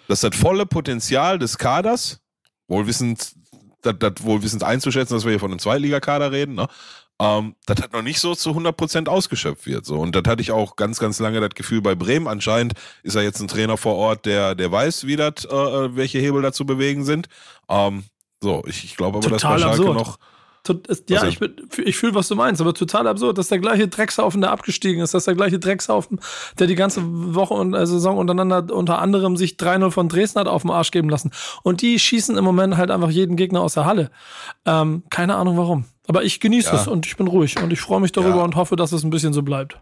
[0.07, 2.21] dass das volle Potenzial des Kaders,
[2.67, 3.33] wohlwissend,
[3.81, 6.67] das, das wohlwissend einzuschätzen, dass wir hier von einem Zweitligakader reden, ne?
[7.17, 9.85] Ähm, das hat noch nicht so zu 100% ausgeschöpft wird.
[9.85, 9.99] So.
[9.99, 12.27] Und das hatte ich auch ganz, ganz lange das Gefühl bei Bremen.
[12.27, 16.19] Anscheinend ist er jetzt ein Trainer vor Ort, der, der weiß, wie das, äh, welche
[16.19, 17.29] Hebel da zu bewegen sind.
[17.69, 18.03] Ähm,
[18.41, 20.19] so, ich, ich glaube aber, Total dass bei Schalke noch
[21.09, 24.41] ja, also, ich, ich fühle, was du meinst, aber total absurd, dass der gleiche Dreckshaufen,
[24.41, 26.19] der abgestiegen ist, dass der gleiche Dreckshaufen,
[26.59, 30.47] der die ganze Woche und äh, Saison untereinander unter anderem sich 3-0 von Dresden hat
[30.47, 31.31] auf den Arsch geben lassen.
[31.63, 34.11] Und die schießen im Moment halt einfach jeden Gegner aus der Halle.
[34.65, 35.85] Ähm, keine Ahnung warum.
[36.07, 36.81] Aber ich genieße ja.
[36.81, 38.43] es und ich bin ruhig und ich freue mich darüber ja.
[38.43, 39.79] und hoffe, dass es ein bisschen so bleibt.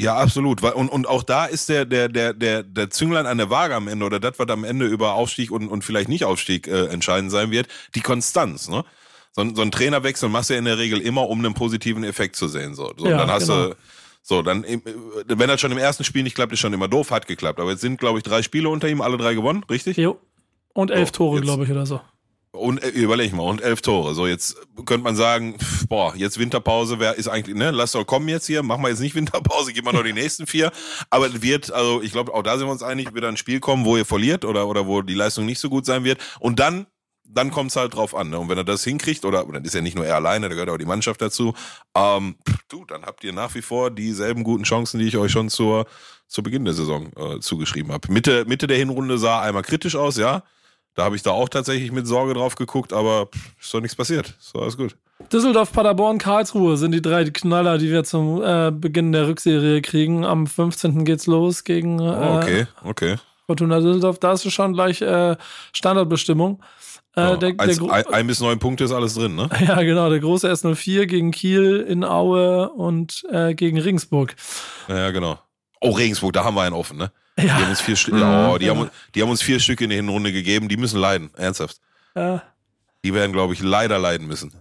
[0.00, 0.62] Ja, absolut.
[0.62, 3.88] Und, und auch da ist der, der, der, der, der Zünglein an der Waage am
[3.88, 7.32] Ende oder das, was am Ende über Aufstieg und, und vielleicht nicht Aufstieg äh, entscheidend
[7.32, 8.68] sein wird, die Konstanz.
[8.68, 8.84] Ne?
[9.32, 12.36] So, so ein Trainerwechsel machst du ja in der Regel immer, um einen positiven Effekt
[12.36, 12.74] zu sehen.
[12.74, 13.68] So, so ja, dann hast genau.
[13.68, 13.76] du,
[14.22, 17.26] so, dann, wenn das schon im ersten Spiel nicht klappt, ist schon immer doof, hat
[17.26, 17.60] geklappt.
[17.60, 19.96] Aber jetzt sind, glaube ich, drei Spiele unter ihm, alle drei gewonnen, richtig?
[19.96, 20.18] Jo.
[20.74, 22.00] Und elf so, Tore, glaube ich, oder so.
[22.50, 24.14] Und äh, überleg mal, und elf Tore.
[24.14, 25.56] So, jetzt könnte man sagen,
[25.88, 29.00] boah, jetzt Winterpause, wer ist eigentlich, ne, lass doch kommen jetzt hier, machen wir jetzt
[29.00, 30.72] nicht Winterpause, gib mal noch die nächsten vier.
[31.10, 33.60] Aber es wird, also ich glaube, auch da sind wir uns einig, wird ein Spiel
[33.60, 36.20] kommen, wo ihr verliert oder, oder wo die Leistung nicht so gut sein wird.
[36.40, 36.86] Und dann
[37.28, 38.30] dann kommt es halt drauf an.
[38.30, 38.38] Ne?
[38.38, 40.70] Und wenn er das hinkriegt, oder, dann ist ja nicht nur er alleine, da gehört
[40.70, 41.54] auch die Mannschaft dazu,
[41.94, 42.36] ähm,
[42.68, 45.86] du, dann habt ihr nach wie vor dieselben guten Chancen, die ich euch schon zur,
[46.26, 48.12] zu Beginn der Saison äh, zugeschrieben habe.
[48.12, 50.42] Mitte, Mitte der Hinrunde sah einmal kritisch aus, ja.
[50.94, 53.94] Da habe ich da auch tatsächlich mit Sorge drauf geguckt, aber pff, ist doch nichts
[53.94, 54.34] passiert.
[54.40, 54.96] Ist doch alles gut.
[55.32, 60.24] Düsseldorf, Paderborn, Karlsruhe sind die drei Knaller, die wir zum äh, Beginn der Rückserie kriegen.
[60.24, 61.04] Am 15.
[61.04, 63.16] geht's los gegen äh, oh, okay, okay.
[63.46, 64.18] Fortuna Düsseldorf.
[64.18, 65.36] Da ist du schon gleich äh,
[67.26, 67.90] Standardbestimmung.
[67.90, 69.48] Äh, der, der ein, ein, bis neun Punkte ist alles drin, ne?
[69.66, 70.08] Ja, genau.
[70.10, 74.34] Der große S04 gegen Kiel in Aue und äh, gegen Regensburg.
[74.88, 75.38] Ja, genau.
[75.80, 77.12] Oh, Regensburg, da haben wir einen offen, ne?
[77.40, 78.22] Die haben uns vier Stück, Mhm.
[78.50, 81.30] oh, die, haben, die haben uns vier Stück in der Hinrunde gegeben, die müssen leiden,
[81.36, 81.80] ernsthaft.
[82.16, 82.42] Ja.
[83.04, 84.52] Die werden, glaube ich, leider leiden müssen.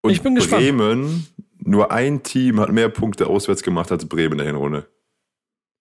[0.00, 0.62] Und Ich bin gespannt.
[0.62, 1.26] Bremen,
[1.58, 4.88] nur ein Team hat mehr Punkte auswärts gemacht als Bremen in der Hinrunde.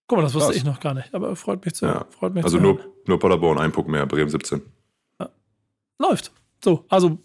[0.07, 0.57] Guck mal, das wusste Krass.
[0.57, 1.85] ich noch gar nicht, aber freut mich zu.
[1.85, 2.05] Ja.
[2.09, 2.85] Freut mich Also zu nur, hören.
[3.07, 4.61] nur Paderborn, ein Punkt mehr, Bremen 17.
[6.01, 6.31] läuft.
[6.63, 7.17] So, also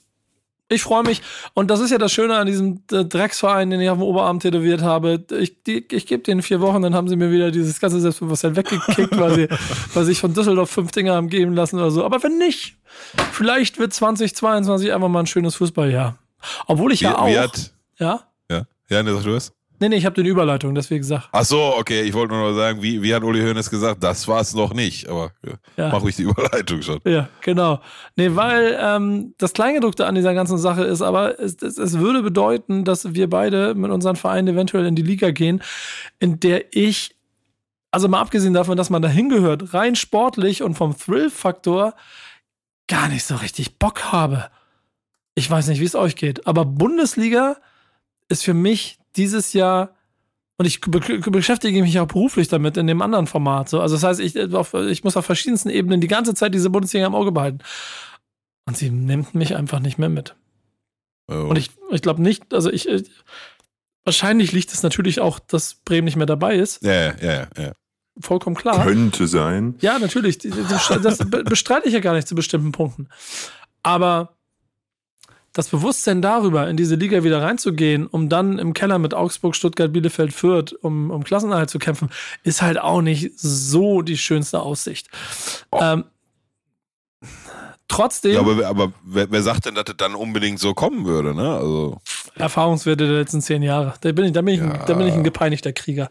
[0.68, 1.22] ich freue mich.
[1.54, 4.40] Und das ist ja das Schöne an diesem äh, Drecksverein, den ich auf dem Oberarm
[4.40, 5.24] tätowiert habe.
[5.38, 8.56] Ich, die- ich gebe denen vier Wochen, dann haben sie mir wieder dieses ganze Selbstbewusstsein
[8.56, 9.48] weggekickt, weil sie,
[9.94, 12.04] weil sie sich von Düsseldorf fünf Dinger haben geben lassen oder so.
[12.04, 12.78] Aber wenn nicht,
[13.30, 16.18] vielleicht wird 2022 einfach mal ein schönes Fußballjahr.
[16.66, 17.28] Obwohl ich Wie, ja auch.
[17.28, 18.20] wie hat, ja?
[18.50, 19.52] ja, ja, ne, sag du es?
[19.78, 21.28] Nee, nee, ich habe den Überleitung, deswegen gesagt.
[21.32, 24.26] Ach so, okay, ich wollte nur noch sagen, wie, wie hat Uli Hoeneß gesagt, das
[24.26, 25.88] war es noch nicht, aber ja, Ja.
[25.90, 27.00] mach ruhig die Überleitung schon.
[27.04, 27.80] Ja, genau.
[28.16, 32.22] Nee, weil ähm, das Kleingedruckte an dieser ganzen Sache ist, aber es, es, es würde
[32.22, 35.62] bedeuten, dass wir beide mit unseren Vereinen eventuell in die Liga gehen,
[36.18, 37.14] in der ich,
[37.90, 41.94] also mal abgesehen davon, dass man da hingehört, rein sportlich und vom Thrill-Faktor
[42.88, 44.48] gar nicht so richtig Bock habe.
[45.34, 47.56] Ich weiß nicht, wie es euch geht, aber Bundesliga
[48.28, 49.94] ist für mich dieses Jahr
[50.58, 51.00] und ich be
[51.30, 53.68] beschäftige mich auch beruflich damit in dem anderen Format.
[53.68, 53.80] So.
[53.80, 57.06] Also das heißt, ich, auf, ich muss auf verschiedensten Ebenen die ganze Zeit diese Bundesliga
[57.06, 57.58] im Auge behalten.
[58.66, 60.34] Und sie nimmt mich einfach nicht mehr mit.
[61.28, 61.34] Oh.
[61.34, 63.10] Und ich, ich glaube nicht, also ich, ich,
[64.04, 66.82] wahrscheinlich liegt es natürlich auch, dass Bremen nicht mehr dabei ist.
[66.82, 67.72] ja, ja, ja.
[68.18, 68.82] Vollkommen klar.
[68.82, 69.74] Könnte sein.
[69.80, 70.38] Ja, natürlich.
[70.38, 73.10] Das be- bestreite ich ja gar nicht zu bestimmten Punkten.
[73.82, 74.35] Aber
[75.56, 79.92] das Bewusstsein darüber, in diese Liga wieder reinzugehen, um dann im Keller mit Augsburg, Stuttgart,
[79.92, 82.10] Bielefeld, Fürth um, um Klassenerhalt zu kämpfen,
[82.42, 85.08] ist halt auch nicht so die schönste Aussicht.
[85.72, 86.04] Ähm,
[87.88, 91.34] trotzdem, ja aber, aber wer, wer sagt denn, dass das dann unbedingt so kommen würde,
[91.34, 91.56] ne?
[91.56, 92.00] Also,
[92.38, 93.94] Erfahrungswerte der letzten zehn Jahre.
[94.00, 96.10] Da bin ich, da bin ich, ein, da bin ich ein gepeinigter Krieger.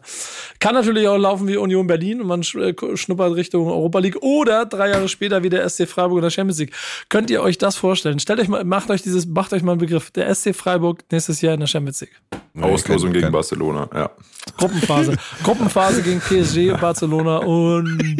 [0.58, 4.66] Kann natürlich auch laufen wie Union Berlin und man äh, schnuppert Richtung Europa League oder
[4.66, 6.72] drei Jahre später wie der SC Freiburg in der Champions League.
[7.08, 8.18] Könnt ihr euch das vorstellen?
[8.18, 10.10] Stellt euch mal, macht euch dieses, macht euch mal einen Begriff.
[10.10, 12.20] Der SC Freiburg nächstes Jahr in der Champions League.
[12.60, 14.10] Auslosung gegen Barcelona, ja.
[14.56, 15.16] Gruppenphase.
[15.44, 18.18] Gruppenphase gegen PSG, Barcelona und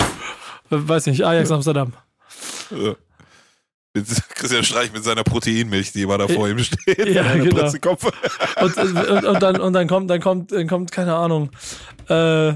[0.70, 1.92] weiß nicht, Ajax Amsterdam.
[3.94, 7.08] Mit Christian Streich mit seiner Proteinmilch, die immer da vor ihm steht.
[7.08, 7.70] Ja, genau.
[8.60, 11.50] Und, und, und, dann, und dann kommt, dann kommt, dann kommt, keine Ahnung,
[12.08, 12.54] äh,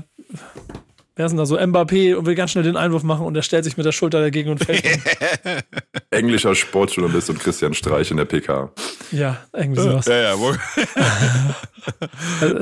[1.16, 1.58] wer ist denn da so?
[1.58, 4.20] Mbappé und will ganz schnell den Einwurf machen und er stellt sich mit der Schulter
[4.20, 4.84] dagegen und fällt.
[6.10, 8.70] Englischer Sportjournalist und Christian Streich in der PK.
[9.10, 10.06] ja, irgendwie sowas.
[10.06, 10.52] Ja, ja, wo,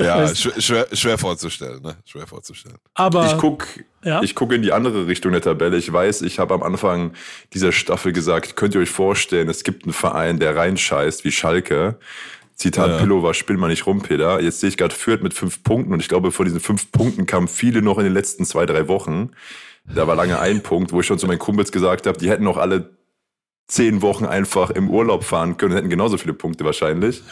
[0.01, 1.95] ja schwer, schwer, vorzustellen, ne?
[2.05, 2.77] Schwer vorzustellen.
[2.93, 3.67] aber Ich guck,
[4.03, 4.21] Ja?
[4.23, 5.77] ich guck in die andere Richtung der Tabelle.
[5.77, 7.13] Ich weiß, ich habe am Anfang
[7.53, 11.97] dieser Staffel gesagt, könnt ihr euch vorstellen, es gibt einen Verein, der reinscheißt wie Schalke.
[12.55, 12.97] Zitat Ja.
[12.99, 14.41] Pillover, spiel mal nicht rum, Peter.
[14.41, 17.25] Jetzt sehe ich gerade Fürth mit fünf Punkten und ich glaube, von diesen fünf Punkten
[17.25, 19.31] kamen viele noch in den letzten zwei, drei Wochen.
[19.85, 22.43] Da war lange ein Punkt, wo ich schon zu meinen Kumpels gesagt habe, die hätten
[22.43, 22.97] noch alle
[23.67, 27.23] zehn Wochen einfach im Urlaub fahren können und hätten genauso viele Punkte wahrscheinlich.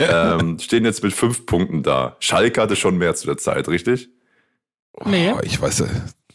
[0.00, 2.16] ähm, stehen jetzt mit fünf Punkten da.
[2.20, 4.08] Schalke hatte schon mehr zu der Zeit, richtig?
[5.06, 5.32] Nee.
[5.34, 5.86] Oh, ich weiß ja.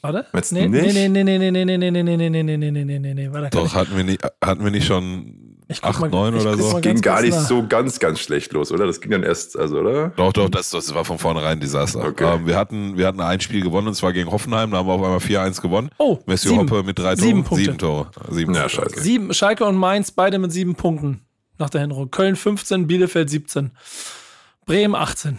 [0.02, 0.26] warte.
[0.32, 0.94] Meinst du Nee, nee, nicht?
[0.96, 3.14] nee, nee, nee, nee, nee, nee, nee, nee, nee, nee, nee, nee, nee, nee, nee,
[3.14, 3.50] nee, warte.
[3.50, 6.42] kann Doch, hatten wir nicht, hatten wir nicht schon Ich guck 8, mal- 9 ich
[6.42, 6.72] oder so?
[6.72, 7.48] mal- ging gar nicht nach.
[7.48, 8.88] so ganz, ganz schlecht los, oder?
[8.88, 10.10] Das ging dann erst, also, oder?
[10.16, 12.04] Doch, doch, das, das war von vornherein ein Desaster.
[12.06, 12.24] Okay.
[12.38, 14.94] Ähm, wir, hatten, wir hatten ein Spiel gewonnen und zwar gegen Hoffenheim, da haben wir
[14.94, 15.92] auf einmal 4-1 gewonnen.
[16.00, 16.62] Oh, Messi sieben.
[16.62, 17.18] Hoppe mit drei Toren.
[17.20, 17.64] Sieben Punkte.
[17.66, 18.10] Sieben Tore.
[18.32, 18.90] Sieben Ja, Punkte, scheiße.
[18.94, 19.00] okay.
[19.02, 21.22] Sieben, Schalke und Mainz beide mit sieben Punkten
[21.60, 22.10] nach der Hinrunde.
[22.10, 23.70] Köln 15, Bielefeld 17.
[24.66, 25.38] Bremen 18.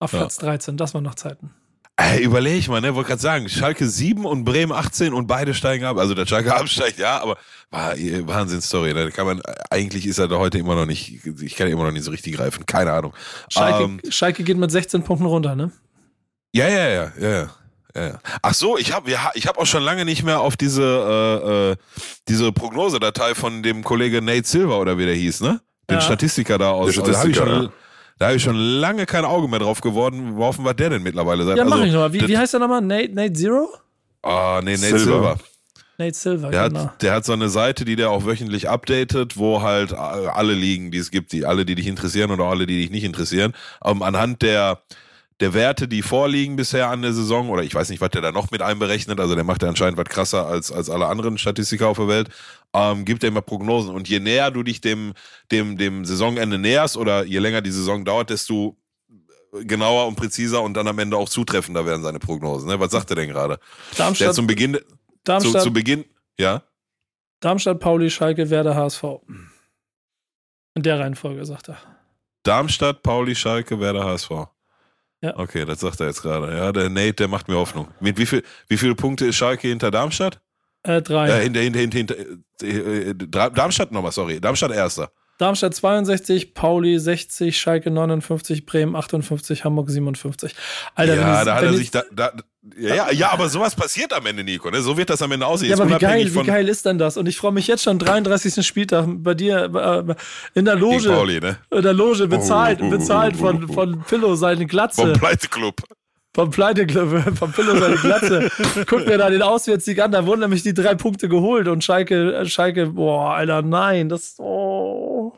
[0.00, 0.18] Auf Ja.
[0.18, 1.50] Platz 13, das waren noch Zeiten.
[1.96, 5.84] Ey, überleg mal, ne, wollte gerade sagen, Schalke 7 und Bremen 18 und beide steigen
[5.84, 5.96] ab.
[5.96, 7.36] Also der Schalke absteigt, ja, aber
[7.70, 8.94] war äh, Wahnsinn-Story.
[8.94, 9.04] Ne?
[9.04, 11.84] Da kann man, eigentlich ist er da heute immer noch nicht, ich kann ihn immer
[11.84, 13.14] noch nicht so richtig greifen, keine Ahnung.
[13.48, 15.70] Schalke, Ähm, Schalke geht mit 16 Punkten runter, ne?
[16.52, 17.50] Ja, ja, ja, ja, ja.
[17.94, 18.18] ja, ja.
[18.42, 21.76] Ach so, ich habe ich hab auch schon lange nicht mehr auf diese, äh, äh,
[22.26, 25.60] diese Prognosedatei von dem Kollege Nate Silver oder wie der hieß, ne?
[25.88, 26.00] Den Ja.
[26.00, 26.92] Statistiker da aus.
[26.92, 27.72] Der ich, Statistiker, schon- ja.
[28.18, 31.44] Da hab ich schon lange kein Auge mehr drauf geworden, worauf war der denn mittlerweile
[31.44, 31.56] seit.
[31.56, 32.12] Ja, mach also, ich nochmal.
[32.12, 32.80] Wie, wie heißt der nochmal?
[32.80, 33.68] Nate, Nate Zero?
[34.22, 34.98] Ah, nee, Nate Silver.
[34.98, 35.38] Silver.
[35.98, 36.80] Nate Silver, Der genau.
[36.80, 40.90] hat, der hat so eine Seite, die der auch wöchentlich updatet, wo halt alle Ligen,
[40.90, 43.52] die es gibt, die alle, die dich interessieren oder alle, die dich nicht interessieren,
[43.84, 44.82] ähm, anhand der
[45.40, 48.30] der Werte, die vorliegen bisher an der Saison, oder ich weiß nicht, was der da
[48.30, 51.88] noch mit einberechnet, also der macht ja anscheinend was krasser als, als alle anderen Statistiker
[51.88, 52.28] auf der Welt,
[52.74, 53.94] ähm, gibt er immer Prognosen.
[53.94, 55.14] Und je näher du dich dem,
[55.50, 58.76] dem, dem Saisonende näherst oder je länger die Saison dauert, desto
[59.62, 62.68] genauer und präziser und dann am Ende auch zutreffender werden seine Prognosen.
[62.68, 62.80] Ne?
[62.80, 63.58] Was sagt er denn gerade?
[63.92, 64.82] Der Darmstadt, zum Beginn, zu,
[65.22, 66.04] Darmstadt, zu Beginn,
[66.38, 66.62] ja?
[67.40, 69.04] Darmstadt, Pauli, Schalke, Werder, HSV.
[70.74, 71.78] In der Reihenfolge, sagt er.
[72.42, 74.30] Darmstadt, Pauli, Schalke, Werder, HSV.
[75.20, 75.38] Ja.
[75.38, 76.54] Okay, das sagt er jetzt gerade.
[76.56, 77.88] Ja, der Nate, der macht mir Hoffnung.
[78.00, 80.40] Mit wie viel, wie viele Punkte ist Schalke hinter Darmstadt?
[80.84, 81.28] Äh, drei.
[81.28, 82.14] Äh, hinter, hinter, hinter, hinter
[82.62, 83.14] äh,
[83.50, 84.40] Darmstadt nochmal, sorry.
[84.40, 85.10] Darmstadt erster.
[85.38, 90.54] Darmstadt 62, Pauli 60, Schalke 59, Bremen 58, Hamburg 57.
[90.94, 92.32] Alter, ja, wenn da ich- hat er ich- sich da, da
[92.78, 94.70] ja, ja, ja, aber sowas passiert am Ende, Nico.
[94.70, 94.80] Ne?
[94.80, 95.68] So wird das am Ende aussehen.
[95.70, 97.18] Ja, aber wie geil, wie geil ist denn das?
[97.18, 98.64] Und ich freue mich jetzt schon 33.
[98.66, 99.64] Spieltag bei dir
[100.08, 100.14] äh,
[100.58, 101.10] in der Loge.
[101.10, 101.58] Pauli, ne?
[101.70, 105.02] In der Loge bezahlt, Oh, oh, oh, bezahlt von, von Pillow seine Glatze.
[105.02, 105.82] Vom Pleiteclub.
[106.34, 108.50] Vom Pleitegriff, vom Pillow seine Glatze.
[108.86, 112.34] Guck mir da den Auswärtssieg an, da wurden nämlich die drei Punkte geholt und Schalke,
[112.34, 115.32] äh, Schalke, boah, Alter, nein, das, oh.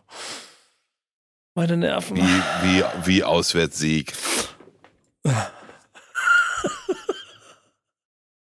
[1.55, 2.17] Meine Nerven.
[2.17, 4.13] Wie, wie, wie Auswärtssieg.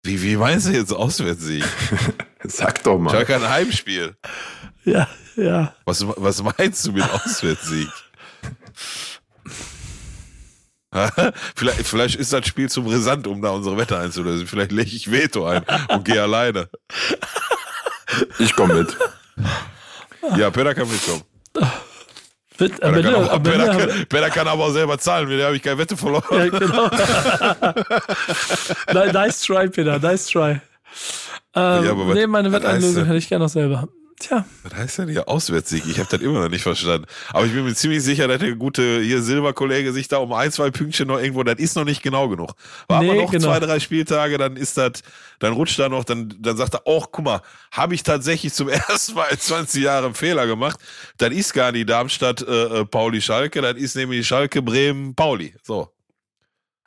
[0.02, 1.64] Wie, wie meinst du jetzt Auswärtssieg?
[2.44, 3.10] Sag doch mal.
[3.10, 4.16] Schalke ein Heimspiel.
[4.84, 5.74] Ja, ja.
[5.84, 7.88] Was, was meinst du mit Auswärtssieg?
[11.54, 14.46] vielleicht, vielleicht ist das Spiel zu brisant, um da unsere Wette einzulösen.
[14.46, 16.68] Vielleicht lege ich Veto ein und gehe alleine.
[18.38, 18.96] Ich komme mit.
[20.36, 21.22] Ja, Peter kann mitkommen.
[22.58, 25.56] Mit, Peter kann, auch, Peter, kann, Peter kann aber auch selber zahlen, mit der habe
[25.56, 26.24] ich keine Wette verloren.
[26.30, 26.88] ja, genau.
[29.06, 30.60] Ni- nice try, Peter, nice try.
[31.54, 33.88] Ähm, Ja, nee, meine Wetteinlösung hätte ich gerne noch selber.
[34.20, 35.82] Tja, Was heißt denn hier Auswärtssieg?
[35.86, 37.06] Ich habe das immer noch nicht verstanden.
[37.30, 40.52] Aber ich bin mir ziemlich sicher, dass der gute hier Silberkollege sich da um ein,
[40.52, 42.52] zwei Pünktchen noch irgendwo, das ist noch nicht genau genug.
[42.86, 43.46] War Nee, aber noch genau.
[43.46, 44.92] zwei, drei Spieltage, dann ist das,
[45.38, 47.40] dann rutscht da noch, dann, dann sagt er, oh, guck mal,
[47.72, 50.78] habe ich tatsächlich zum ersten Mal in 20 Jahren Fehler gemacht.
[51.16, 55.54] Das ist gar nicht Darmstadt, äh, äh, Pauli, Schalke, das ist nämlich Schalke, Bremen, Pauli.
[55.62, 55.88] So.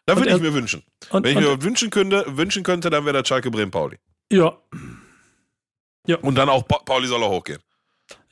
[0.06, 0.84] Da Und würde ich mir wünschen.
[1.10, 3.72] und, Wenn ich und, mir was wünschen könnte, wünschen könnte, dann wäre das Schalke, Bremen,
[3.72, 3.98] Pauli.
[4.32, 4.56] ja,
[6.22, 7.60] Und dann auch pa Pauli soll auch hochgehen.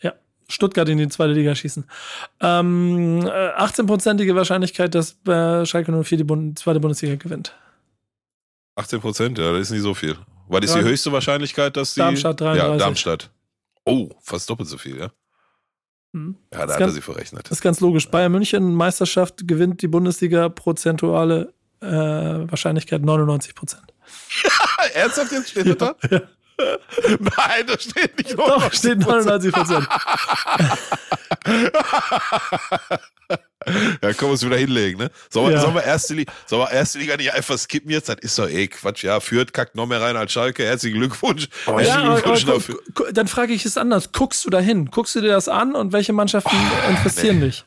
[0.02, 0.14] ja.
[0.50, 1.86] Stuttgart in die zweite Liga schießen.
[2.42, 7.56] Ähm, äh, 18-prozentige Wahrscheinlichkeit, dass äh, Schalke 04 die Bund zweite Bundesliga gewinnt.
[8.76, 10.18] 18 Prozent, ja, das ist nicht so viel.
[10.50, 10.82] Was ist Ja.
[10.82, 12.00] die höchste Wahrscheinlichkeit, dass die.
[12.02, 12.80] Darmstadt, Ja, 33.
[12.80, 13.32] Darmstadt.
[13.86, 15.12] Oh, fast doppelt so viel, ja.
[16.14, 16.36] Hm.
[16.54, 17.46] Ja, da Das hat er sie verrechnet.
[17.46, 18.10] Das ist ganz logisch.
[18.10, 23.84] Bayern München, Meisterschaft, gewinnt die Bundesliga prozentuale äh, Wahrscheinlichkeit 99 Prozent.
[24.94, 25.96] Ernsthaft jetzt steht das da?
[27.20, 28.38] Nein, das steht nicht.
[28.38, 29.88] Doch, steht 99 Prozent.
[34.02, 35.12] Ja, können wir uns wieder hinlegen, ne?
[35.30, 35.62] Sollen wir, Ja.
[35.62, 38.10] sollen wir, erste, Liga, sollen wir erste Liga nicht einfach skippen jetzt?
[38.10, 39.04] Das ist doch eh Quatsch.
[39.04, 40.66] Ja, Fürth kackt noch mehr rein als Schalke.
[40.66, 41.48] Herzlichen Glückwunsch.
[41.68, 42.80] Ja, Herzlichen aber, aber, Glückwunsch gu- dafür.
[42.96, 44.12] gu- dann frage ich es anders.
[44.14, 44.90] Guckst du da hin?
[44.90, 46.56] Guckst du dir das an und welche Mannschaften
[46.90, 47.46] interessieren nee.
[47.46, 47.64] dich?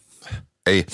[0.64, 0.84] Ey,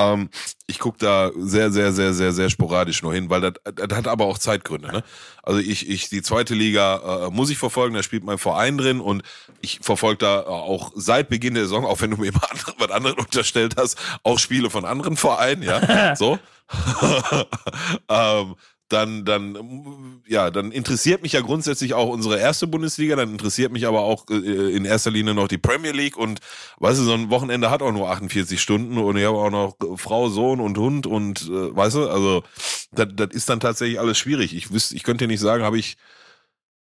[0.00, 0.30] ähm,
[0.66, 4.06] ich gucke da sehr, sehr, sehr, sehr, sehr sporadisch nur hin, weil das, das hat
[4.06, 4.88] aber auch Zeitgründe.
[4.88, 5.04] Ne?
[5.42, 9.00] Also ich, ich, die zweite Liga äh, muss ich verfolgen, da spielt mein Verein drin
[9.00, 9.22] und
[9.60, 12.90] ich verfolge da auch seit Beginn der Saison, auch wenn du mir immer andere, was
[12.90, 16.38] anderen unterstellt hast, auch Spiele von anderen Vereinen, ja, so.
[18.08, 18.54] ähm,
[18.92, 23.86] dann, dann, ja, dann interessiert mich ja grundsätzlich auch unsere erste Bundesliga, dann interessiert mich
[23.86, 26.40] aber auch äh, in erster Linie noch die Premier League und
[26.78, 29.76] weißt du, so ein Wochenende hat auch nur 48 Stunden und ich habe auch noch
[29.96, 32.42] Frau, Sohn und Hund und äh, weißt du, also
[32.90, 34.54] das, ist dann tatsächlich alles schwierig.
[34.54, 35.96] Ich wüsste, ich könnte nicht sagen, habe ich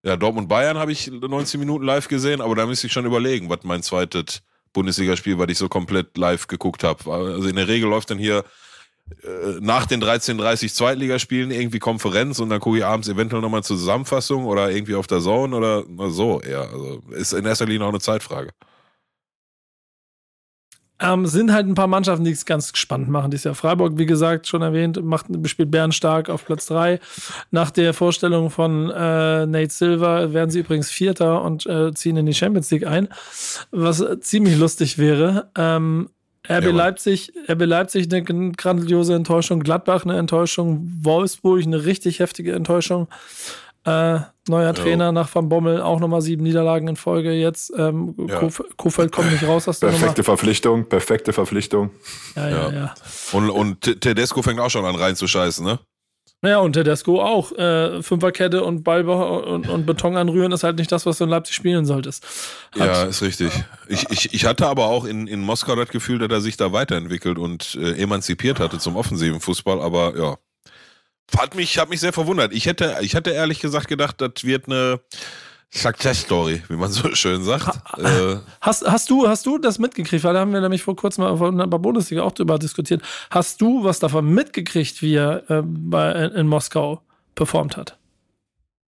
[0.02, 3.50] ja Dortmund Bayern habe ich 90 Minuten live gesehen, aber da müsste ich schon überlegen,
[3.50, 4.40] was mein zweites
[4.72, 7.12] Bundesligaspiel, was ich so komplett live geguckt habe.
[7.12, 8.44] Also in der Regel läuft dann hier
[9.60, 14.44] nach den 13:30 Zweitligaspielen irgendwie Konferenz und dann gucke ich abends eventuell nochmal zur Zusammenfassung
[14.44, 16.68] oder irgendwie auf der Zone oder so eher.
[16.72, 18.50] Also ist in erster Linie auch eine Zeitfrage.
[21.02, 23.54] Ähm, sind halt ein paar Mannschaften, die es ganz spannend machen dieses Jahr.
[23.54, 27.00] Freiburg, wie gesagt, schon erwähnt, macht, spielt Bärenstark auf Platz 3.
[27.50, 32.26] Nach der Vorstellung von äh, Nate Silver werden sie übrigens Vierter und äh, ziehen in
[32.26, 33.08] die Champions League ein,
[33.70, 35.50] was äh, ziemlich lustig wäre.
[35.56, 36.10] Ähm,
[36.48, 36.70] RB Ja.
[36.70, 43.08] Leipzig, RB Leipzig eine grandiose Enttäuschung, Gladbach eine Enttäuschung, Wolfsburg eine richtig heftige Enttäuschung.
[43.84, 47.72] Äh, neuer Trainer nach Van Bommel, auch nochmal sieben Niederlagen in Folge jetzt.
[47.78, 48.38] Ähm, Ja.
[48.38, 50.00] Kof- Kofeld kommt nicht raus aus der Nummer.
[50.00, 51.90] Perfekte Verpflichtung, perfekte Verpflichtung.
[52.36, 52.72] Ja, ja, Ja.
[52.72, 52.94] ja.
[53.32, 55.78] Und, und Te- Tedesco fängt auch schon an reinzuscheißen, ne?
[56.42, 57.52] Naja, und Tedesco auch.
[57.52, 61.30] Äh, Fünferkette und Ball und, und Beton anrühren ist halt nicht das, was du in
[61.30, 62.24] Leipzig spielen solltest.
[62.78, 63.52] Hat- Ja, ist richtig.
[63.88, 66.72] Ich, ich, ich hatte aber auch in, in Moskau das Gefühl, dass er sich da
[66.72, 70.36] weiterentwickelt und äh, emanzipiert hatte zum offensiven Fußball, aber ja.
[71.38, 72.52] Hat mich, hat mich sehr verwundert.
[72.52, 75.00] Ich hätte, ich hätte ehrlich gesagt gedacht, das wird eine
[75.72, 77.76] Success Story, wie man so schön sagt.
[77.96, 80.24] Äh, Hast, hast, du, hast du das mitgekriegt?
[80.24, 83.02] Weil da haben wir nämlich vor kurzem mal von der Bundesliga auch drüber diskutiert.
[83.30, 87.02] Hast du was davon mitgekriegt, wie er äh, bei, in Moskau
[87.34, 88.00] performt hat?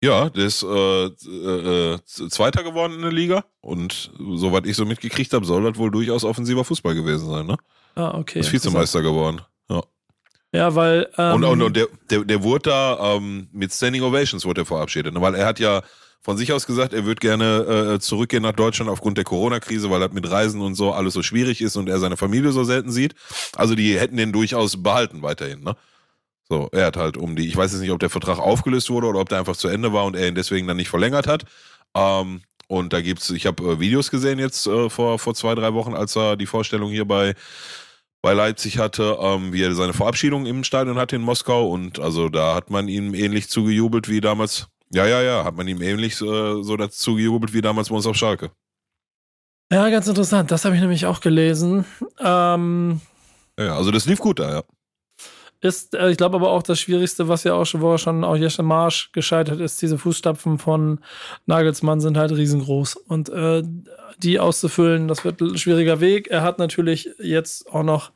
[0.06, 4.86] ja, der ist äh, äh, äh, Zweiter geworden in der Liga und soweit ich so
[4.86, 7.58] mitgekriegt habe, soll das wohl durchaus offensiver Fußball gewesen sein, ne?
[7.96, 8.40] Ah, okay.
[8.40, 9.42] ist Vizemeister geworden.
[9.70, 9.82] Ja.
[10.54, 11.10] Ja, weil.
[11.18, 14.66] Ähm, und, und, und der, der, der wurde da ähm, mit Standing Ovations wurde er
[14.66, 15.22] verabschiedet, ne?
[15.22, 15.82] weil er hat ja
[16.26, 20.00] von sich aus gesagt, er würde gerne äh, zurückgehen nach Deutschland aufgrund der Corona-Krise, weil
[20.00, 22.92] das mit Reisen und so alles so schwierig ist und er seine Familie so selten
[22.92, 23.14] sieht.
[23.56, 25.76] Also die hätten den durchaus behalten weiterhin, ne?
[26.50, 29.06] So, er hat halt um die, ich weiß jetzt nicht, ob der Vertrag aufgelöst wurde
[29.06, 31.44] oder ob der einfach zu Ende war und er ihn deswegen dann nicht verlängert hat.
[31.94, 35.76] Ähm, und da gibt's, ich habe äh, Videos gesehen jetzt äh, vor, vor zwei, drei
[35.76, 37.36] Wochen, als er die Vorstellung hier bei,
[38.24, 41.70] bei Leipzig hatte, ähm, wie er seine Verabschiedung im Stadion hatte in Moskau.
[41.70, 44.70] Und also da hat man ihm ähnlich zugejubelt wie damals.
[44.92, 48.06] Ja, ja, ja, hat man ihm ähnlich äh, so dazu gejubelt wie damals bei uns
[48.06, 48.52] auf Schalke.
[49.72, 50.52] Ja, ganz interessant.
[50.52, 51.86] Das habe ich nämlich auch gelesen.
[52.20, 53.02] Ähm,
[53.60, 54.64] ja, also das lief gut da, ja.
[55.62, 58.24] Ist, äh, ich glaube aber auch das Schwierigste, was ja auch schon, wo er schon
[58.24, 61.00] auch Jesche Marsch gescheitert ist, diese Fußstapfen von
[61.48, 62.96] Nagelsmann sind halt riesengroß.
[62.96, 63.64] Und äh,
[64.20, 66.28] die auszufüllen, das wird ein schwieriger Weg.
[66.28, 68.12] Er hat natürlich jetzt auch noch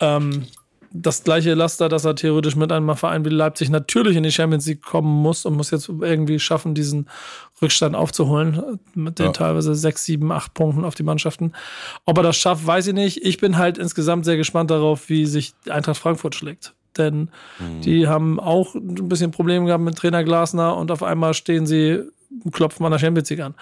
[0.00, 0.46] ähm,
[1.02, 4.66] das gleiche Laster, dass er theoretisch mit einem Verein wie Leipzig natürlich in die Champions
[4.66, 7.08] League kommen muss und muss jetzt irgendwie schaffen, diesen
[7.60, 9.32] Rückstand aufzuholen mit den ja.
[9.32, 11.52] teilweise sechs, sieben, acht Punkten auf die Mannschaften.
[12.04, 13.24] Ob er das schafft, weiß ich nicht.
[13.24, 16.74] Ich bin halt insgesamt sehr gespannt darauf, wie sich Eintracht Frankfurt schlägt.
[16.96, 17.80] Denn mhm.
[17.82, 22.02] die haben auch ein bisschen Probleme gehabt mit Trainer Glasner und auf einmal stehen sie,
[22.52, 23.54] klopfen an der Champions League an.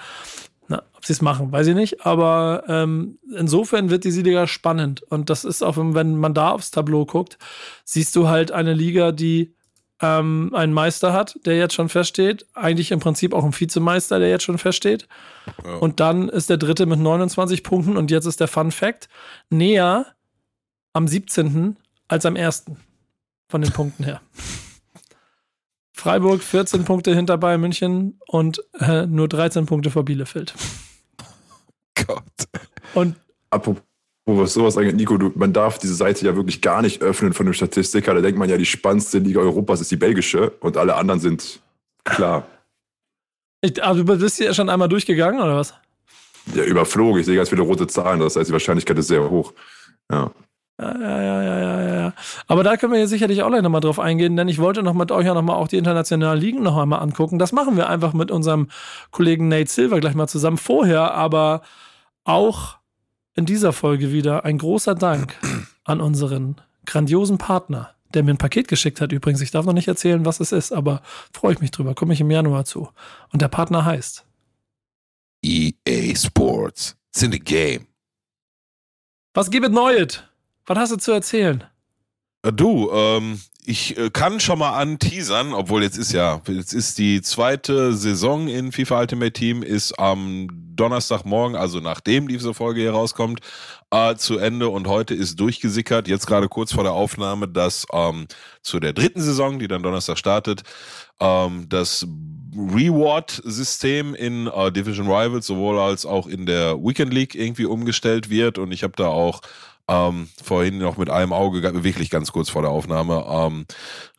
[0.69, 2.07] Na, ob sie es machen, weiß ich nicht.
[2.07, 5.03] Aber ähm, insofern wird diese Liga spannend.
[5.03, 7.39] Und das ist auch, wenn man da aufs Tableau guckt,
[7.85, 9.55] siehst du halt eine Liga, die
[10.01, 12.47] ähm, einen Meister hat, der jetzt schon feststeht.
[12.55, 15.07] Eigentlich im Prinzip auch ein Vizemeister, der jetzt schon feststeht.
[15.65, 15.77] Ja.
[15.77, 17.97] Und dann ist der dritte mit 29 Punkten.
[17.97, 19.09] Und jetzt ist der Fun Fact
[19.51, 20.07] näher
[20.93, 21.77] am 17.
[22.09, 22.67] als am 1.
[23.49, 24.21] von den Punkten her.
[25.95, 30.55] Freiburg 14 Punkte hinter Bayern München und äh, nur 13 Punkte vor Bielefeld.
[32.07, 32.25] Gott.
[32.95, 33.15] Und
[33.51, 33.83] apropos
[34.27, 37.47] was sowas angeht, Nico, du, man darf diese Seite ja wirklich gar nicht öffnen von
[37.47, 38.15] dem Statistiker.
[38.15, 41.61] Da denkt man ja, die spannendste Liga Europas ist die belgische und alle anderen sind
[42.05, 42.47] klar.
[43.61, 45.75] Ich, aber du bist hier schon einmal durchgegangen, oder was?
[46.55, 47.21] Ja, überflogen.
[47.21, 48.21] Ich sehe ganz viele rote Zahlen.
[48.21, 49.53] Das heißt, die Wahrscheinlichkeit ist sehr hoch.
[50.11, 50.31] Ja.
[50.81, 52.15] Ja, ja, ja, ja, ja, ja.
[52.49, 54.95] Aber da können wir jetzt sicherlich auch gleich nochmal drauf eingehen, denn ich wollte noch
[54.95, 57.39] mit euch ja nochmal auch die internationalen Ligen noch einmal angucken.
[57.39, 58.69] Das machen wir einfach mit unserem
[59.13, 61.63] Kollegen Nate Silver gleich mal zusammen vorher, aber
[62.25, 62.79] auch
[63.35, 65.37] in dieser Folge wieder ein großer Dank
[65.85, 66.57] an unseren
[66.87, 69.41] grandiosen Partner, der mir ein Paket geschickt hat übrigens.
[69.43, 71.95] Ich darf noch nicht erzählen, was es ist, aber freue ich mich drüber.
[71.95, 72.89] Komme ich im Januar zu.
[73.33, 74.25] Und der Partner heißt
[75.45, 76.97] EA Sports.
[77.13, 77.87] It's in the game.
[79.35, 80.23] Was gibt es Neues?
[80.67, 81.65] Was hast du zu erzählen?
[82.43, 86.99] Äh, du, ähm, ich äh, kann schon mal anteasern, obwohl jetzt ist ja, jetzt ist
[86.99, 92.93] die zweite Saison in FIFA Ultimate Team, ist am Donnerstagmorgen, also nachdem diese Folge hier
[92.93, 93.41] rauskommt,
[93.91, 98.27] äh, zu Ende und heute ist durchgesickert, jetzt gerade kurz vor der Aufnahme, dass ähm,
[98.61, 100.63] zu der dritten Saison, die dann Donnerstag startet,
[101.21, 102.07] ähm, das
[102.57, 108.59] Reward-System in äh, Division Rivals sowohl als auch in der Weekend League irgendwie umgestellt wird
[108.59, 109.41] und ich habe da auch
[109.89, 113.67] ähm, vorhin noch mit einem Auge, wirklich ganz kurz vor der Aufnahme, ähm,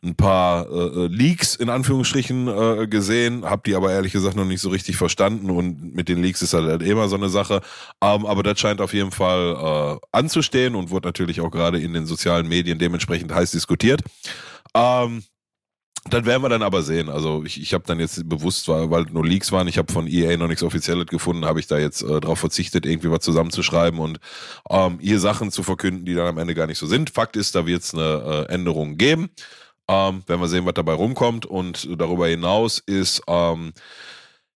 [0.04, 4.44] ein paar äh, äh, Leaks in Anführungsstrichen äh, gesehen, habe die aber ehrlich gesagt noch
[4.44, 7.62] nicht so richtig verstanden und mit den Leaks ist halt immer so eine Sache.
[8.00, 11.92] Ähm, aber das scheint auf jeden Fall äh, anzustehen und wurde natürlich auch gerade in
[11.92, 14.02] den sozialen Medien dementsprechend heiß diskutiert.
[14.74, 15.24] Ähm,
[16.10, 17.08] das werden wir dann aber sehen.
[17.08, 20.06] Also ich, ich habe dann jetzt bewusst, weil, weil nur Leaks waren, ich habe von
[20.06, 23.98] EA noch nichts Offizielles gefunden, habe ich da jetzt äh, darauf verzichtet, irgendwie was zusammenzuschreiben
[23.98, 24.18] und
[24.70, 27.10] ähm, ihr Sachen zu verkünden, die dann am Ende gar nicht so sind.
[27.10, 29.30] Fakt ist, da wird es eine äh, Änderung geben.
[29.88, 31.46] Ähm, werden wir sehen, was dabei rumkommt.
[31.46, 33.72] Und darüber hinaus ist ähm,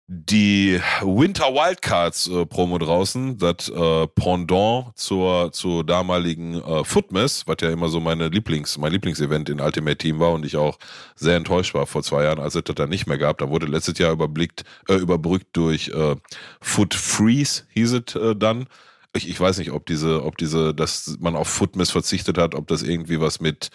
[0.09, 7.57] die Winter Wildcards äh, Promo draußen, das äh, Pendant zur, zur damaligen äh, Footmess, was
[7.61, 10.79] ja immer so meine Lieblings, mein Lieblingsevent in Ultimate Team war und ich auch
[11.16, 13.38] sehr enttäuscht war vor zwei Jahren, als es das dann nicht mehr gab.
[13.38, 16.14] Da wurde letztes Jahr überblickt, äh, überbrückt durch äh,
[16.61, 18.69] Foot Freeze, hieß es äh, dann.
[19.12, 22.69] Ich, ich weiß nicht, ob diese, ob diese, dass man auf Footmess verzichtet hat, ob
[22.69, 23.71] das irgendwie was mit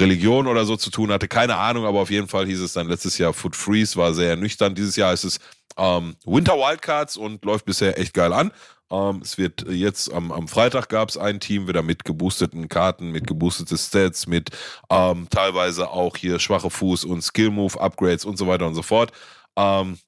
[0.00, 1.28] Religion oder so zu tun hatte.
[1.28, 4.36] Keine Ahnung, aber auf jeden Fall hieß es dann letztes Jahr Foot Freeze, war sehr
[4.36, 4.74] nüchtern.
[4.74, 5.38] Dieses Jahr ist es
[5.76, 8.50] ähm, Winter Wildcards und läuft bisher echt geil an.
[8.90, 13.12] Ähm, es wird jetzt am, am Freitag gab es ein Team wieder mit geboosteten Karten,
[13.12, 14.50] mit geboosteten Stats, mit
[14.90, 18.82] ähm, teilweise auch hier schwache Fuß und Skill Move Upgrades und so weiter und so
[18.82, 19.12] fort.
[19.56, 19.98] Ähm,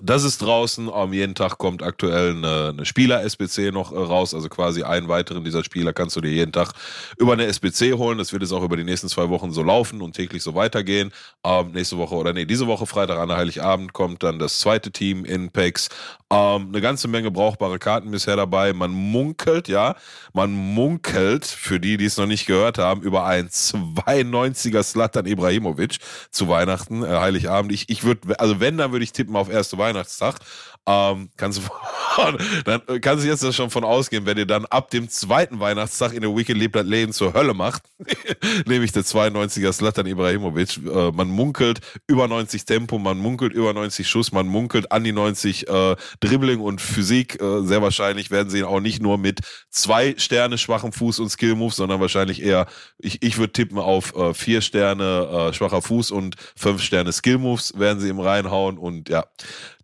[0.00, 0.88] das ist draußen.
[0.88, 4.32] Um, jeden Tag kommt aktuell eine, eine Spieler-SBC noch äh, raus.
[4.32, 6.72] Also quasi einen weiteren dieser Spieler kannst du dir jeden Tag
[7.18, 8.16] über eine SBC holen.
[8.16, 11.12] Das wird jetzt auch über die nächsten zwei Wochen so laufen und täglich so weitergehen.
[11.42, 15.26] Um, nächste Woche oder nee, diese Woche Freitag an Heiligabend kommt dann das zweite Team
[15.26, 15.90] in PEX.
[16.30, 18.72] Um, eine ganze Menge brauchbare Karten bisher dabei.
[18.72, 19.94] Man munkelt, ja,
[20.32, 25.98] man munkelt, für die, die es noch nicht gehört haben, über einen 92er Slatan Ibrahimovic
[26.30, 27.72] zu Weihnachten, äh, Heiligabend.
[27.72, 30.36] Ich, ich würde, also wenn, dann würde ich tippen auf erste Weihnachtstag.
[30.84, 31.62] Ähm, kannst du,
[32.64, 36.22] dann kannst du jetzt schon von ausgehen, wenn ihr dann ab dem zweiten Weihnachtstag in
[36.22, 37.84] der Weekend lebt Leben zur Hölle macht,
[38.66, 40.78] nämlich der 92er Slatan Ibrahimovic.
[40.78, 45.12] Äh, man munkelt über 90 Tempo, man munkelt über 90 Schuss, man munkelt an die
[45.12, 47.40] 90 äh, Dribbling und Physik.
[47.40, 51.28] Äh, sehr wahrscheinlich werden sie ihn auch nicht nur mit zwei Sterne schwachem Fuß und
[51.28, 52.66] Skill Moves, sondern wahrscheinlich eher,
[52.98, 57.38] ich, ich würde tippen auf äh, vier Sterne äh, schwacher Fuß und fünf Sterne Skill
[57.38, 59.26] Moves werden sie ihm reinhauen und ja,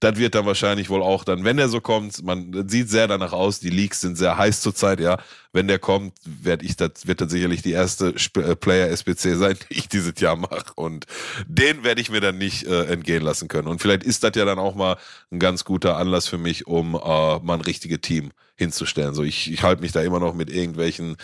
[0.00, 3.32] das wird dann wahrscheinlich wohl auch dann, wenn der so kommt, man sieht sehr danach
[3.32, 5.18] aus, die Leaks sind sehr heiß zurzeit, ja.
[5.52, 9.36] Wenn der kommt, werd ich das, wird das sicherlich die erste Sp äh, Player SBC
[9.36, 10.72] sein, die ich dieses Jahr mache.
[10.74, 11.06] Und
[11.46, 13.68] den werde ich mir dann nicht äh, entgehen lassen können.
[13.68, 14.96] Und vielleicht ist das ja dann auch mal
[15.30, 19.14] ein ganz guter Anlass für mich, um äh, mal ein richtiges Team hinzustellen.
[19.14, 21.16] So, ich, ich halte mich da immer noch mit irgendwelchen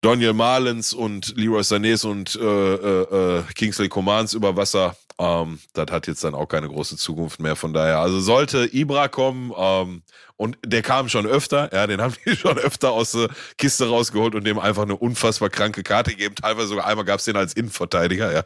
[0.00, 4.96] Daniel Marlens und Leroy Sanés und äh, äh, äh, Kingsley Commands über Wasser.
[5.18, 7.56] Ähm, das hat jetzt dann auch keine große Zukunft mehr.
[7.56, 10.02] Von daher, also sollte Ibra kommen, ähm,
[10.38, 14.36] und der kam schon öfter, ja, den haben die schon öfter aus der Kiste rausgeholt
[14.36, 16.36] und dem einfach eine unfassbar kranke Karte gegeben.
[16.36, 18.44] Teilweise sogar einmal gab es den als Innenverteidiger, ja.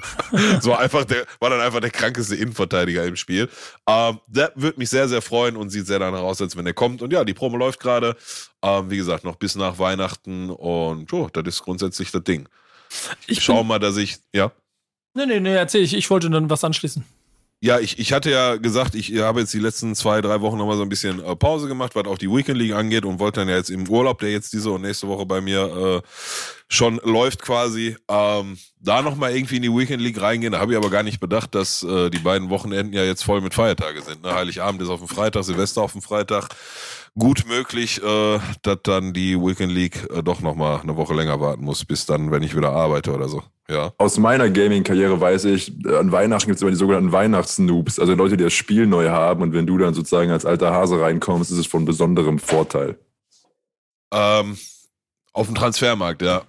[0.60, 3.48] so einfach, der war dann einfach der krankeste Innenverteidiger im Spiel.
[3.88, 6.74] Ähm, der würde mich sehr, sehr freuen und sieht sehr danach aus, als wenn er
[6.74, 7.00] kommt.
[7.00, 8.16] Und ja, die Promo läuft gerade.
[8.60, 12.48] Ähm, wie gesagt, noch bis nach Weihnachten und oh, das ist grundsätzlich das Ding.
[13.28, 14.50] Ich schau mal, dass ich, ja.
[15.14, 15.94] Nee, nee, nee, erzähl ich.
[15.94, 17.04] Ich wollte dann was anschließen.
[17.60, 20.76] Ja, ich, ich hatte ja gesagt, ich habe jetzt die letzten zwei, drei Wochen nochmal
[20.76, 23.48] so ein bisschen äh, Pause gemacht, was auch die Weekend League angeht und wollte dann
[23.48, 26.08] ja jetzt im Urlaub, der jetzt diese und nächste Woche bei mir äh,
[26.68, 30.52] schon läuft quasi, ähm, da nochmal irgendwie in die Weekend League reingehen.
[30.52, 33.40] Da habe ich aber gar nicht bedacht, dass äh, die beiden Wochenenden ja jetzt voll
[33.40, 34.22] mit Feiertage sind.
[34.22, 34.34] Ne?
[34.34, 36.48] Heiligabend ist auf dem Freitag, Silvester auf dem Freitag
[37.18, 41.64] gut möglich, äh, dass dann die Weekend League äh, doch nochmal eine Woche länger warten
[41.64, 43.42] muss, bis dann, wenn ich wieder arbeite oder so.
[43.68, 43.92] Ja.
[43.98, 48.36] Aus meiner Gaming-Karriere weiß ich, an Weihnachten gibt es immer die sogenannten Weihnachtsnoobs, also Leute,
[48.36, 51.58] die das Spiel neu haben und wenn du dann sozusagen als alter Hase reinkommst, ist
[51.58, 52.98] es von besonderem Vorteil.
[54.12, 54.58] Ähm,
[55.32, 56.42] auf dem Transfermarkt, ja.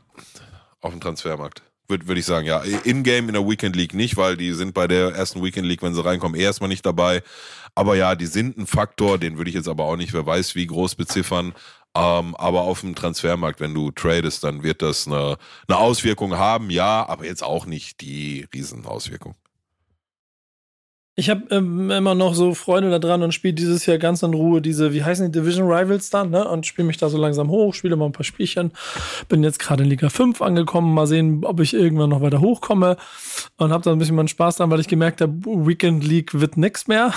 [0.81, 1.63] Auf dem Transfermarkt.
[1.87, 2.61] Würde würd ich sagen, ja.
[2.83, 5.93] In-game in der Weekend League nicht, weil die sind bei der ersten Weekend League, wenn
[5.93, 7.21] sie reinkommen, erstmal nicht dabei.
[7.75, 10.55] Aber ja, die sind ein Faktor, den würde ich jetzt aber auch nicht, wer weiß,
[10.55, 11.53] wie groß beziffern.
[11.95, 16.69] Ähm, aber auf dem Transfermarkt, wenn du tradest, dann wird das eine, eine Auswirkung haben,
[16.69, 19.35] ja, aber jetzt auch nicht die Riesenauswirkung.
[21.17, 24.33] Ich habe ähm, immer noch so Freunde da dran und spiele dieses Jahr ganz in
[24.33, 26.45] Ruhe diese, wie heißen die, Division Rivals dann, ne?
[26.45, 28.73] Und spiele mich da so langsam hoch, spiele mal ein paar Spielchen.
[29.29, 32.97] Bin jetzt gerade in Liga 5 angekommen, mal sehen, ob ich irgendwann noch weiter hochkomme.
[33.55, 36.57] Und habe da ein bisschen meinen Spaß dran, weil ich gemerkt habe, Weekend League wird
[36.57, 37.13] nix mehr.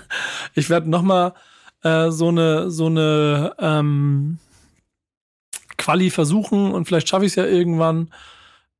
[0.54, 1.34] ich werde noch mal
[1.82, 4.38] äh, so eine, so eine ähm,
[5.76, 8.08] Quali versuchen und vielleicht schaffe ich es ja irgendwann.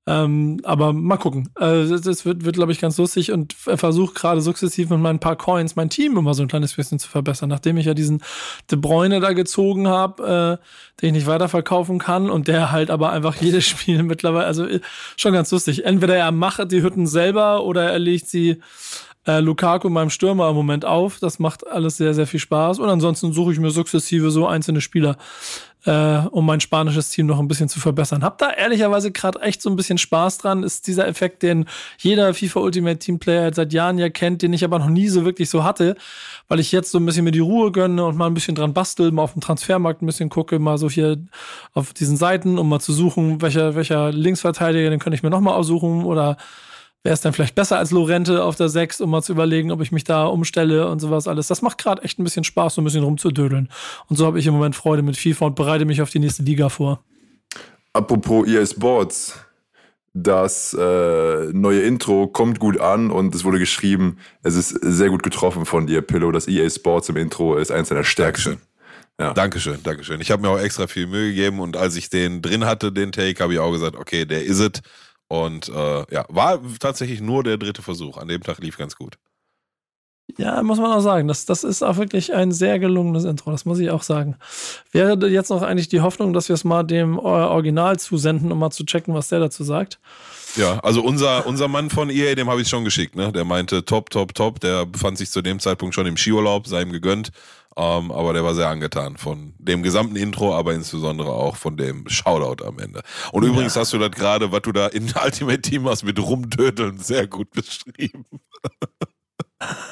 [0.07, 1.49] Ähm, aber mal gucken.
[1.59, 5.37] Äh, das, wird, wird glaube ich, ganz lustig und versuche gerade sukzessiv mit meinen paar
[5.37, 7.49] Coins mein Team immer so ein kleines bisschen zu verbessern.
[7.49, 8.23] Nachdem ich ja diesen
[8.71, 13.13] De Bruyne da gezogen habe, äh, den ich nicht weiterverkaufen kann und der halt aber
[13.13, 14.81] einfach jedes Spiel mittlerweile, also äh,
[15.17, 15.87] schon ganz lustig.
[15.87, 18.61] Entweder er macht die Hütten selber oder er legt sie
[19.27, 21.19] äh, Lukaku meinem Stürmer im Moment auf.
[21.19, 22.79] Das macht alles sehr, sehr viel Spaß.
[22.79, 25.17] Und ansonsten suche ich mir sukzessive so einzelne Spieler,
[25.87, 28.23] äh, um mein spanisches Team noch ein bisschen zu verbessern.
[28.23, 30.63] Hab da ehrlicherweise gerade echt so ein bisschen Spaß dran.
[30.63, 31.67] Ist dieser Effekt, den
[31.99, 35.25] jeder FIFA Ultimate Team Player seit Jahren ja kennt, den ich aber noch nie so
[35.25, 35.97] wirklich so hatte,
[36.49, 38.75] weil ich jetzt so ein bisschen mir die Ruhe gönne und mal ein bisschen dran
[38.75, 41.19] bastel, mal auf dem Transfermarkt ein bisschen gucke, mal so hier
[41.73, 45.55] auf diesen Seiten, um mal zu suchen, welcher, welcher Linksverteidiger, den könnte ich mir nochmal
[45.55, 46.37] aussuchen oder
[47.05, 49.83] Wäre es dann vielleicht besser als Lorente auf der 6, um mal zu überlegen, ob
[49.83, 51.49] ich mich da umstelle und sowas alles.
[51.49, 53.69] Das macht gerade echt ein bisschen Spaß, so ein bisschen rumzudödeln.
[54.09, 56.43] Und so habe ich im Moment Freude mit FIFA und bereite mich auf die nächste
[56.43, 57.05] Liga vor.
[57.93, 59.39] Apropos EA Sports,
[60.15, 65.23] das äh, neue Intro kommt gut an und es wurde geschrieben, es ist sehr gut
[65.23, 66.33] getroffen von dir, Pillow.
[66.33, 68.53] Das EA Sports im Intro ist eins deiner stärksten.
[68.53, 68.75] Dankeschön.
[69.21, 69.35] Ja.
[69.35, 70.21] Dankeschön, Dankeschön.
[70.23, 73.13] Ich habe mir auch extra viel Mühe gegeben und als ich den drin hatte, den
[73.13, 74.81] Take, habe ich auch gesagt, okay, der is it.
[75.29, 78.19] Und äh, ja, war tatsächlich nur der dritte Versuch.
[78.19, 79.17] An dem Tag lief ganz gut.
[80.39, 81.29] Ja, muss man auch sagen.
[81.29, 84.37] Das, das ist auch wirklich ein sehr gelungenes Intro, das muss ich auch sagen.
[84.91, 88.59] Wäre jetzt noch eigentlich die Hoffnung, dass wir es mal dem äh, Original zusenden, um
[88.59, 90.01] mal zu checken, was der dazu sagt.
[90.57, 93.33] Ja, also unser, unser Mann von EA, dem habe ich schon geschickt, ne?
[93.33, 94.61] Der meinte top, top, top.
[94.61, 97.31] Der befand sich zu dem Zeitpunkt schon im Skiurlaub, sei ihm gegönnt.
[97.77, 102.09] Ähm, aber der war sehr angetan von dem gesamten Intro, aber insbesondere auch von dem
[102.09, 103.03] Shoutout am Ende.
[103.33, 103.51] Und ja.
[103.51, 107.27] übrigens hast du das gerade, was du da in Ultimate Team hast mit rumdödeln, sehr
[107.27, 108.25] gut beschrieben.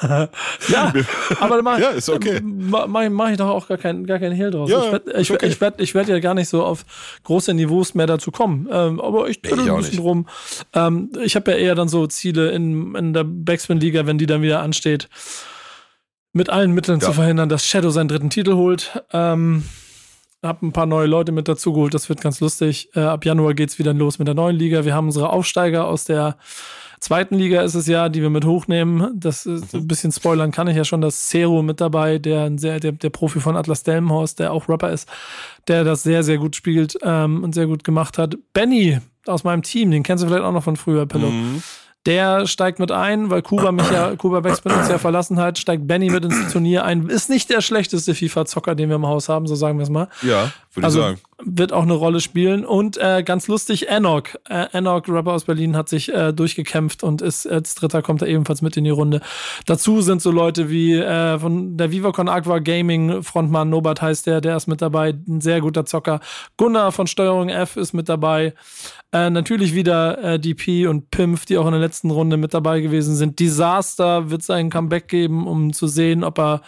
[0.67, 0.93] ja,
[1.39, 2.41] aber mach, ja, ist okay.
[2.43, 4.69] mach, mach ich doch auch gar keinen gar kein Hehl draus.
[4.69, 5.47] Ja, ich werde ich, okay.
[5.47, 6.85] ich werd, ich werd ja gar nicht so auf
[7.23, 8.67] große Niveaus mehr dazu kommen.
[8.71, 10.27] Ähm, aber ich bin nee, ein bisschen rum.
[10.73, 14.41] Ähm, ich habe ja eher dann so Ziele in, in der Backspin-Liga, wenn die dann
[14.41, 15.09] wieder ansteht,
[16.33, 17.05] mit allen Mitteln ja.
[17.05, 19.03] zu verhindern, dass Shadow seinen dritten Titel holt.
[19.11, 19.63] Ähm,
[20.41, 22.89] hab ein paar neue Leute mit dazu geholt, das wird ganz lustig.
[22.95, 24.83] Äh, ab Januar geht's wieder los mit der neuen Liga.
[24.83, 26.37] Wir haben unsere Aufsteiger aus der
[27.03, 29.11] zweiten Liga ist es ja, die wir mit hochnehmen.
[29.13, 32.79] Das ist ein bisschen spoilern kann ich ja schon, dass Cero mit dabei, der, sehr,
[32.79, 35.07] der, der Profi von Atlas Delmenhorst, der auch Rapper ist,
[35.67, 38.37] der das sehr, sehr gut spielt ähm, und sehr gut gemacht hat.
[38.53, 41.29] Benny aus meinem Team, den kennst du vielleicht auch noch von früher, Pillow.
[41.29, 41.63] Mhm.
[42.05, 45.87] Der steigt mit ein, weil Kuba mich ja, Kuba Backspin uns ja verlassen hat, steigt
[45.87, 47.07] Benny mit ins Turnier ein.
[47.07, 50.09] Ist nicht der schlechteste FIFA-Zocker, den wir im Haus haben, so sagen wir es mal.
[50.21, 51.21] Ja, würde also, ich sagen.
[51.45, 52.65] Wird auch eine Rolle spielen.
[52.65, 54.23] Und äh, ganz lustig, Enoch.
[54.49, 58.27] Äh, Enoch, Rapper aus Berlin, hat sich äh, durchgekämpft und ist als Dritter kommt er
[58.27, 59.21] ebenfalls mit in die Runde.
[59.65, 64.41] Dazu sind so Leute wie äh, von der VivaCon Aqua Gaming Frontmann Nobat heißt der,
[64.41, 66.21] der ist mit dabei, ein sehr guter Zocker.
[66.57, 68.53] Gunnar von Steuerung F ist mit dabei.
[69.11, 72.79] Äh, natürlich wieder äh, DP und Pimpf, die auch in der letzten Runde mit dabei
[72.79, 73.37] gewesen sind.
[73.37, 76.59] Disaster wird sein Comeback geben, um zu sehen, ob er äh,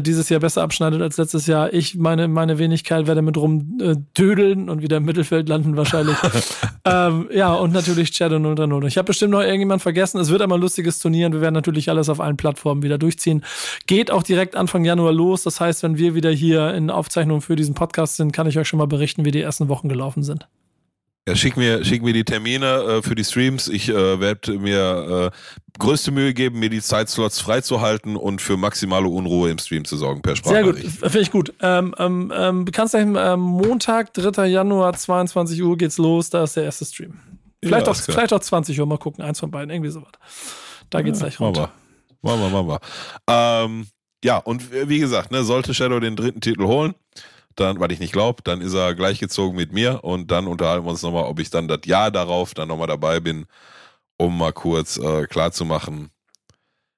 [0.00, 1.72] dieses Jahr besser abschneidet als letztes Jahr.
[1.72, 6.16] Ich, meine, meine Wenigkeit werde mit rumdödeln äh, und wieder im Mittelfeld landen wahrscheinlich.
[6.84, 8.86] ähm, ja, und natürlich Shadow 030.
[8.86, 10.20] Ich habe bestimmt noch irgendjemand vergessen.
[10.20, 12.98] Es wird einmal ein lustiges Turnier und wir werden natürlich alles auf allen Plattformen wieder
[12.98, 13.44] durchziehen.
[13.86, 15.42] Geht auch direkt Anfang Januar los.
[15.42, 18.68] Das heißt, wenn wir wieder hier in Aufzeichnung für diesen Podcast sind, kann ich euch
[18.68, 20.46] schon mal berichten, wie die ersten Wochen gelaufen sind.
[21.28, 23.68] Ja, schick mir, schick mir die Termine äh, für die Streams.
[23.68, 29.06] Ich äh, werde mir äh, größte Mühe geben, mir die Zeitslots freizuhalten und für maximale
[29.06, 30.54] Unruhe im Stream zu sorgen per Sprache.
[30.54, 31.54] Sehr gut, finde ich gut.
[31.60, 34.46] Ähm, ähm, ähm, kannst du ähm, Montag, 3.
[34.46, 37.14] Januar, 22 Uhr geht's los, da ist der erste Stream.
[37.62, 40.10] Vielleicht, ja, auch, vielleicht auch 20 Uhr, mal gucken, eins von beiden, irgendwie sowas.
[40.90, 41.70] Da geht's ja, gleich runter.
[42.22, 42.80] Machen wir, machen wir.
[43.28, 43.86] Ähm,
[44.24, 46.94] ja, und wie gesagt, ne, sollte Shadow den dritten Titel holen,
[47.56, 50.90] dann, weil ich nicht glaube, dann ist er gleichgezogen mit mir und dann unterhalten wir
[50.90, 53.46] uns nochmal, ob ich dann das Jahr darauf dann nochmal dabei bin,
[54.16, 56.10] um mal kurz äh, klarzumachen,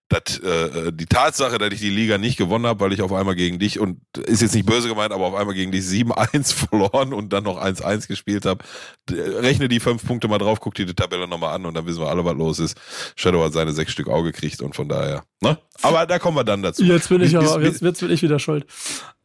[0.09, 3.34] dass äh, die Tatsache, dass ich die Liga nicht gewonnen habe, weil ich auf einmal
[3.34, 7.12] gegen dich und ist jetzt nicht böse gemeint, aber auf einmal gegen dich 7-1 verloren
[7.12, 8.64] und dann noch 1-1 gespielt habe,
[9.11, 12.00] rechne die fünf Punkte mal drauf, guck dir die Tabelle nochmal an und dann wissen
[12.00, 12.78] wir alle, was los ist.
[13.16, 15.59] Shadow hat seine sechs Stück Auge gekriegt und von daher, ne?
[15.82, 16.84] Aber da kommen wir dann dazu.
[16.84, 18.66] Jetzt bin ich bis, aber, jetzt, jetzt bin ich wieder schuld.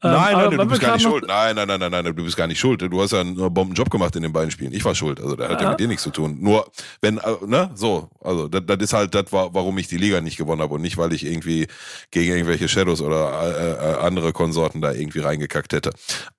[0.02, 1.26] Ähm, nein, nein, du bist gar nicht schuld.
[1.28, 2.82] Nein, nein, nein, nein, nein, du bist gar nicht schuld.
[2.82, 4.72] Du hast ja einen Bombenjob gemacht in den beiden Spielen.
[4.72, 5.20] Ich war schuld.
[5.20, 6.38] Also, da hat ja mit dir nichts zu tun.
[6.40, 6.72] Nur,
[7.02, 10.62] wenn, äh, ne, so, also, das, ist halt das, warum ich die Liga nicht gewonnen
[10.62, 11.68] habe und nicht, weil ich irgendwie
[12.12, 15.90] gegen irgendwelche Shadows oder äh, äh, andere Konsorten da irgendwie reingekackt hätte.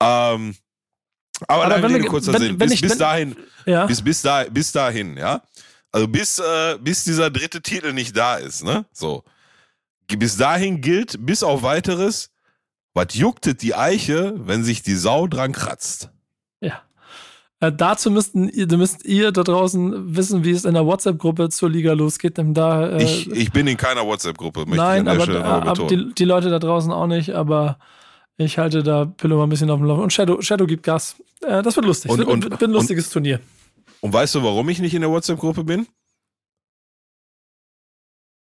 [0.03, 0.55] Ähm,
[1.47, 2.61] aber, aber lange Rede, kurzer wenn, Sinn.
[2.61, 3.37] Wenn bis, ich, bis dahin,
[3.67, 3.85] ja.
[3.85, 5.43] bis, bis, da, bis dahin, ja.
[5.93, 8.87] Also bis, äh, bis dieser dritte Titel nicht da ist, ne?
[8.93, 9.25] So.
[10.07, 12.31] Bis dahin gilt, bis auf weiteres,
[12.95, 16.11] was jucktet die Eiche, wenn sich die Sau dran kratzt?
[16.61, 16.82] Ja.
[17.61, 21.70] Äh, dazu müssten ihr, müsst ihr da draußen wissen, wie es in der WhatsApp-Gruppe zur
[21.70, 22.38] Liga losgeht.
[22.38, 24.64] Denn da, äh, ich, ich bin in keiner WhatsApp-Gruppe.
[24.66, 27.34] Nein, aber, aber die, die, Leute da draußen auch nicht.
[27.34, 27.78] Aber
[28.38, 29.99] ich halte da Pillow mal ein bisschen auf dem Lauf.
[29.99, 31.16] Und Shadow, Shadow gibt Gas.
[31.43, 32.11] Äh, das wird lustig.
[32.11, 33.41] Und, wird, und, wird ein lustiges und, Turnier.
[34.01, 35.86] Und weißt du, warum ich nicht in der WhatsApp-Gruppe bin?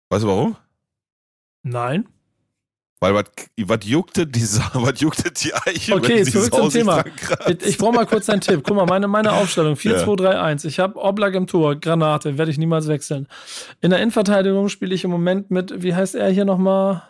[0.09, 0.57] Weißt du warum?
[1.63, 2.09] Nein.
[3.03, 4.43] Weil was, juckte die,
[4.75, 5.97] was juckte die Eiche?
[5.97, 7.03] Okay, zurück zum Thema.
[7.49, 8.63] Ich, ich brauche mal kurz einen Tipp.
[8.65, 10.69] Guck mal, meine, meine Aufstellung: 4-2-3-1.
[10.69, 13.27] Ich habe Oblak im Tor, Granate, werde ich niemals wechseln.
[13.81, 17.03] In der Innenverteidigung spiele ich im Moment mit, wie heißt er hier nochmal?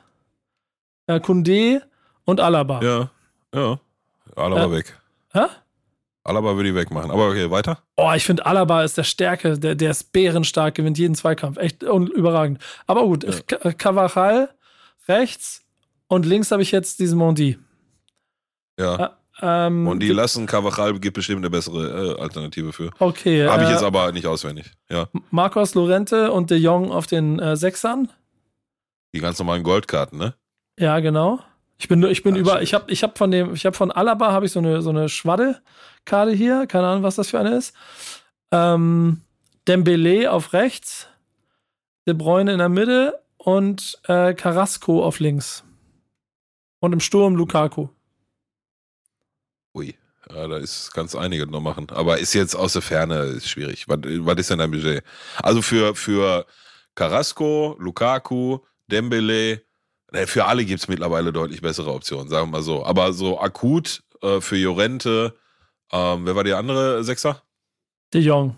[1.09, 1.83] Äh, Kunde
[2.25, 2.81] und Alaba.
[2.83, 3.11] Ja,
[3.55, 3.79] ja.
[4.35, 4.99] Alaba äh, weg.
[5.35, 5.45] Hä?
[6.25, 7.11] Alaba würde ich wegmachen.
[7.11, 7.81] Aber okay, weiter.
[7.99, 11.59] Oh, ich finde Alaba ist der Stärke, der, der ist bärenstark, gewinnt jeden Zweikampf.
[11.59, 12.63] Echt überragend.
[12.87, 13.73] Aber gut, ja.
[13.73, 14.49] Cavachal
[15.09, 15.62] rechts,
[16.13, 17.59] und links habe ich jetzt diesen Mondi.
[18.79, 19.07] Ja.
[19.07, 19.09] Äh,
[19.41, 22.91] ähm, und die lassen Cavachal gibt bestimmt eine bessere äh, Alternative für.
[22.99, 23.49] Okay.
[23.49, 24.73] Habe ich äh, jetzt aber nicht auswendig.
[24.91, 25.09] Ja.
[25.31, 28.11] Marcos Lorente und De Jong auf den äh, Sechsern.
[29.15, 30.35] Die ganz normalen Goldkarten, ne?
[30.79, 31.41] Ja, genau.
[31.79, 34.33] Ich bin, ich bin über, ich habe ich hab von dem, ich habe von Alaba
[34.33, 36.67] habe ich so eine, so eine Schwadde-Karte hier.
[36.67, 37.75] Keine Ahnung, was das für eine ist.
[38.51, 39.23] Ähm,
[39.67, 41.09] Dembele auf rechts.
[42.07, 45.65] De Bruyne in der Mitte und äh, Carrasco auf links.
[46.83, 47.89] Und im Sturm Lukaku.
[49.73, 49.95] Ui.
[50.29, 51.89] Ja, da ist ganz einige noch machen.
[51.91, 53.87] Aber ist jetzt aus der Ferne ist schwierig.
[53.87, 55.05] Was, was ist denn dein Budget?
[55.45, 56.45] Also für, für
[56.97, 58.59] Carrasco, Lukaku,
[58.89, 59.63] Dembele,
[60.11, 62.85] ne, für alle gibt es mittlerweile deutlich bessere Optionen, sagen wir mal so.
[62.85, 65.39] Aber so akut äh, für Jorente,
[65.93, 67.45] ähm, wer war die andere Sechser?
[68.13, 68.57] De Jong.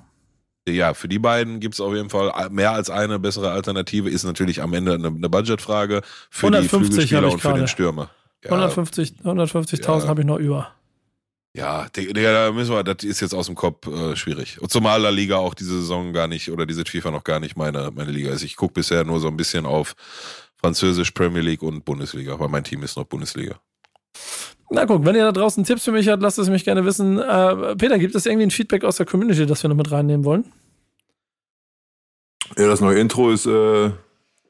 [0.66, 4.08] Ja, für die beiden gibt es auf jeden Fall mehr als eine bessere Alternative.
[4.08, 6.00] Ist natürlich am Ende eine, eine Budgetfrage
[6.30, 8.10] für 150 die Flügelspieler und für den Stürmer.
[8.42, 10.08] Ja, 150 150.000 Ja.
[10.08, 10.70] habe ich noch über.
[11.56, 14.60] Ja, da müssen wir, das ist jetzt aus dem Kopf äh, schwierig.
[14.60, 17.56] Und zumal La Liga auch diese Saison gar nicht oder diese FIFA noch gar nicht
[17.56, 18.42] meine, meine Liga ist.
[18.42, 19.94] Ich gucke bisher nur so ein bisschen auf
[20.56, 23.60] Französisch, Premier League und Bundesliga, weil mein Team ist noch Bundesliga.
[24.70, 27.18] Na guck, wenn ihr da draußen Tipps für mich habt, lasst es mich gerne wissen.
[27.18, 30.24] Äh, Peter, gibt es irgendwie ein Feedback aus der Community, das wir noch mit reinnehmen
[30.24, 30.52] wollen?
[32.56, 33.90] Ja, das neue Intro ist äh,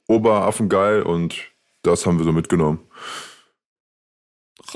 [0.06, 1.36] oberaffengeil und
[1.82, 2.80] das haben wir so mitgenommen.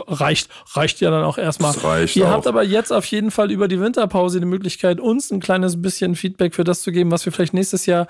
[0.07, 1.72] Reicht, reicht ja dann auch erstmal.
[1.72, 2.30] Das reicht Ihr auch.
[2.30, 6.14] habt aber jetzt auf jeden Fall über die Winterpause die Möglichkeit, uns ein kleines bisschen
[6.14, 8.07] Feedback für das zu geben, was wir vielleicht nächstes Jahr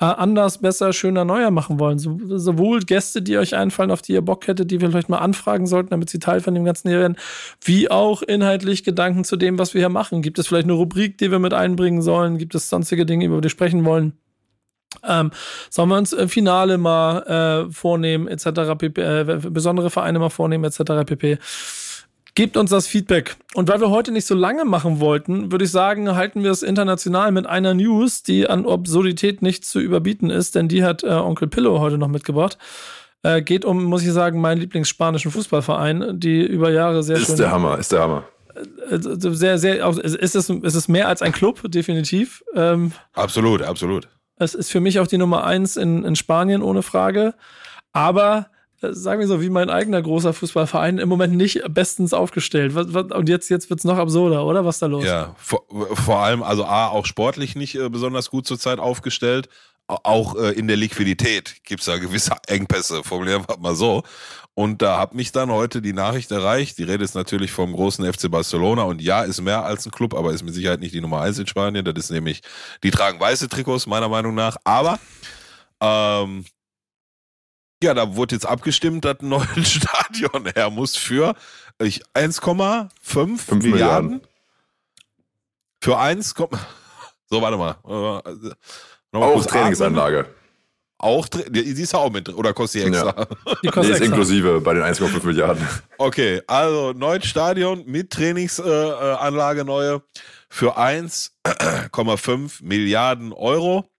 [0.00, 1.98] äh, anders, besser, schöner, neuer machen wollen.
[1.98, 5.18] So, sowohl Gäste, die euch einfallen, auf die ihr Bock hättet, die wir vielleicht mal
[5.18, 7.16] anfragen sollten, damit sie Teil von dem Ganzen hier werden,
[7.62, 10.22] wie auch inhaltlich Gedanken zu dem, was wir hier machen.
[10.22, 12.38] Gibt es vielleicht eine Rubrik, die wir mit einbringen sollen?
[12.38, 14.14] Gibt es sonstige Dinge, über die wir sprechen wollen?
[15.06, 15.30] Ähm,
[15.70, 18.76] sollen wir uns im Finale mal äh, vornehmen, etc.
[18.78, 21.04] pp, äh, besondere Vereine mal vornehmen, etc.
[21.06, 21.38] pp.
[22.34, 23.36] Gebt uns das Feedback.
[23.54, 26.62] Und weil wir heute nicht so lange machen wollten, würde ich sagen, halten wir es
[26.62, 31.08] international mit einer News, die an Absurdität nicht zu überbieten ist, denn die hat äh,
[31.08, 32.56] Onkel Pillow heute noch mitgebracht.
[33.22, 37.38] Äh, geht um, muss ich sagen, meinen Lieblingsspanischen Fußballverein, die über Jahre sehr schön Ist
[37.38, 38.24] der Hammer, ist der Hammer.
[38.90, 42.42] äh, sehr, sehr, auch- es ist es, ist mehr als ein Club, definitiv.
[42.54, 44.08] Ähm, Absolut, absolut.
[44.44, 47.34] Es ist für mich auch die Nummer eins in, in Spanien, ohne Frage.
[47.92, 48.46] Aber
[48.80, 52.74] äh, sagen wir so, wie mein eigener großer Fußballverein im Moment nicht bestens aufgestellt.
[52.76, 54.64] Und jetzt, jetzt wird es noch absurder, oder?
[54.64, 55.04] Was da los?
[55.04, 59.48] Ja, vor, vor allem, also A, auch sportlich nicht äh, besonders gut zurzeit aufgestellt.
[59.92, 64.02] Au- Auch äh, in der Liquidität gibt es da gewisse Engpässe, formulieren wir mal so.
[64.54, 66.76] Und da hat mich dann heute die Nachricht erreicht.
[66.78, 68.82] Die Rede ist natürlich vom großen FC Barcelona.
[68.82, 71.38] Und ja, ist mehr als ein Club, aber ist mit Sicherheit nicht die Nummer eins
[71.38, 71.84] in Spanien.
[71.84, 72.42] Das ist nämlich,
[72.82, 74.56] die tragen weiße Trikots, meiner Meinung nach.
[74.64, 74.98] Aber
[75.80, 76.44] ähm,
[77.82, 81.34] ja, da wurde jetzt abgestimmt, dass ein neues Stadion her muss für
[81.80, 83.70] ich, 1,5 Fünf Milliarden.
[83.70, 84.20] Milliarden.
[85.80, 86.50] Für 1, komm-
[87.30, 87.76] so warte mal.
[89.12, 90.20] Auch Trainingsanlage.
[90.20, 90.34] atmen.
[90.98, 93.24] Auch, die, die ist auch mit drin, oder kostet die extra?
[93.62, 94.04] Die Nee, kostet ist extra.
[94.04, 95.66] inklusive bei den 1,5 Milliarden.
[95.98, 100.02] Okay, also neues Stadion mit Trainingsanlage äh, neue
[100.48, 103.90] für 1,5 Milliarden Euro.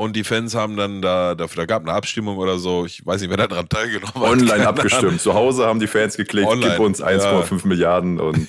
[0.00, 3.20] Und die Fans haben dann da, dafür, da gab eine Abstimmung oder so, ich weiß
[3.20, 4.22] nicht, wer da dran teilgenommen hat.
[4.22, 5.20] Online abgestimmt.
[5.20, 8.48] Zu Hause haben die Fans geklickt, Online, gib uns 1,5 Milliarden und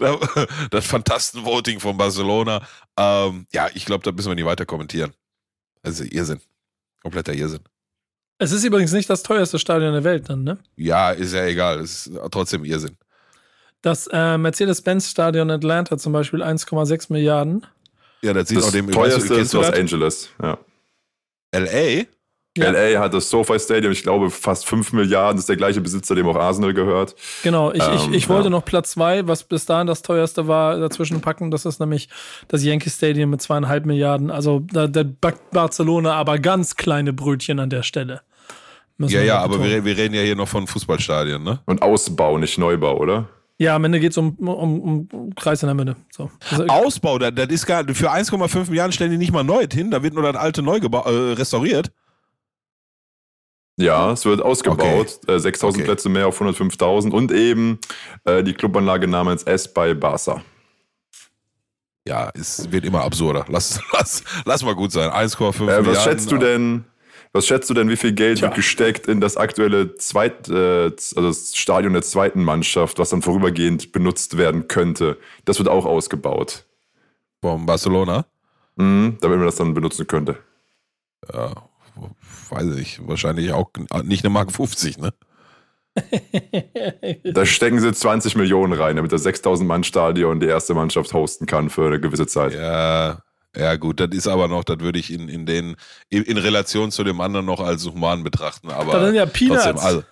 [0.00, 0.18] ja.
[0.72, 2.66] das Fantastenvoting von Barcelona.
[2.96, 5.12] Ähm, ja, ich glaube, da müssen wir nicht weiter kommentieren.
[5.84, 6.40] Also Irrsinn.
[7.00, 7.60] Kompletter Irrsinn.
[8.38, 10.58] Es ist übrigens nicht das teuerste Stadion der Welt dann, ne?
[10.74, 11.78] Ja, ist ja egal.
[11.78, 12.96] Es ist trotzdem Irrsinn.
[13.82, 17.64] Das äh, Mercedes-Benz-Stadion Atlanta zum Beispiel 1,6 Milliarden.
[18.22, 19.78] Ja, das sieht das auch dem teuerste ist du Los das?
[19.78, 20.30] Angeles.
[20.42, 20.58] Ja.
[21.54, 22.04] LA?
[22.56, 22.70] Ja.
[22.70, 25.36] LA hat das SoFi Stadium, ich glaube, fast 5 Milliarden.
[25.36, 27.14] Das ist der gleiche Besitzer, dem auch Arsenal gehört.
[27.42, 28.50] Genau, ich, ich, Ähm, ich wollte ja.
[28.50, 31.50] noch Platz zwei, was bis dahin das teuerste war, dazwischen packen.
[31.50, 32.08] Das ist nämlich
[32.48, 34.30] das Yankee Stadium mit zweieinhalb Milliarden.
[34.30, 38.22] Also da, da backt Barcelona aber ganz kleine Brötchen an der Stelle.
[38.96, 41.60] Müssen Ja, ja, aber wir, wir reden ja hier noch von Fußballstadien, ne?
[41.66, 43.28] Und Ausbau, nicht Neubau, oder?
[43.60, 45.96] Ja, am Ende geht es um, um, um Kreis in der Mitte.
[46.10, 46.30] So.
[46.68, 50.02] Ausbau, das, das ist gar für 1,5 Milliarden stellen die nicht mal neu hin, da
[50.02, 51.90] wird nur das alte neu äh, restauriert.
[53.76, 55.20] Ja, es wird ausgebaut.
[55.28, 55.84] Äh, 6000 Okay.
[55.88, 57.78] Plätze mehr auf 105.000 und eben
[58.24, 60.42] äh, die Clubanlage namens S bei Barca.
[62.06, 63.44] Ja, es wird immer absurder.
[63.48, 65.10] Lass, lass, lass mal gut sein.
[65.10, 65.86] 1,5 Äh, Milliarden.
[65.86, 66.84] was schätzt du denn?
[67.32, 71.22] Was schätzt du denn, wie viel Geld wird gesteckt in das aktuelle Zweit, äh, also
[71.28, 75.18] das Stadion der zweiten Mannschaft, was dann vorübergehend benutzt werden könnte?
[75.44, 76.64] Das wird auch ausgebaut,
[77.42, 78.26] Vom Barcelona?
[78.76, 80.38] mhm, damit man das dann benutzen könnte.
[81.32, 81.52] Ja,
[82.50, 83.06] weiß ich.
[83.06, 83.70] Wahrscheinlich auch
[84.04, 85.12] nicht eine Mark 50, ne?
[87.24, 91.46] Da stecken sie 20 Millionen rein, damit das 6000 Mann Stadion die erste Mannschaft hosten
[91.46, 92.54] kann für eine gewisse Zeit.
[92.54, 93.22] Ja,
[93.56, 95.76] ja gut, das ist aber noch, das würde ich in, in den,
[96.10, 98.70] in, in Relation zu dem anderen noch als human betrachten.
[98.70, 99.64] Aber Das sind ja Peanuts.
[99.64, 100.02] Trotzdem, also,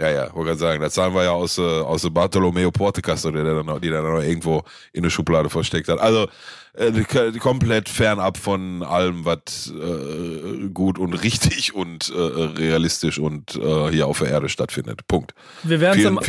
[0.00, 3.42] Ja, ja, wollte gerade sagen, das zahlen wir ja aus, äh, aus Bartolomeo Portekasse, der
[3.42, 4.62] dann, die dann noch irgendwo
[4.92, 5.98] in der Schublade versteckt hat.
[5.98, 6.28] Also
[6.74, 7.02] äh,
[7.40, 14.06] komplett fernab von allem, was äh, gut und richtig und äh, realistisch und äh, hier
[14.06, 15.06] auf der Erde stattfindet.
[15.08, 15.34] Punkt.
[15.64, 16.20] Wir werden es im,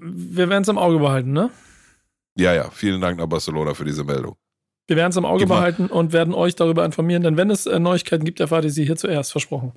[0.00, 1.50] wir Auge behalten, ne?
[2.36, 4.36] ja, ja, vielen Dank nach Barcelona für diese Meldung.
[4.88, 7.50] Wir werden es im Auge Gib mal- behalten und werden euch darüber informieren, denn wenn
[7.50, 9.72] es äh, Neuigkeiten gibt, erfahrt ihr sie hier zuerst, versprochen.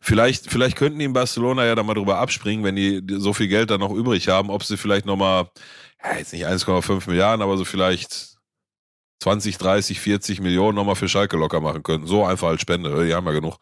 [0.00, 3.48] Vielleicht, vielleicht könnten die in Barcelona ja da mal drüber abspringen, wenn die so viel
[3.48, 5.48] Geld dann noch übrig haben, ob sie vielleicht nochmal,
[6.02, 8.36] ja, jetzt nicht 1,5 Milliarden, aber so vielleicht
[9.22, 12.06] 20, 30, 40 Millionen nochmal für Schalke locker machen könnten.
[12.06, 13.56] So einfach als Spende, die haben ja genug.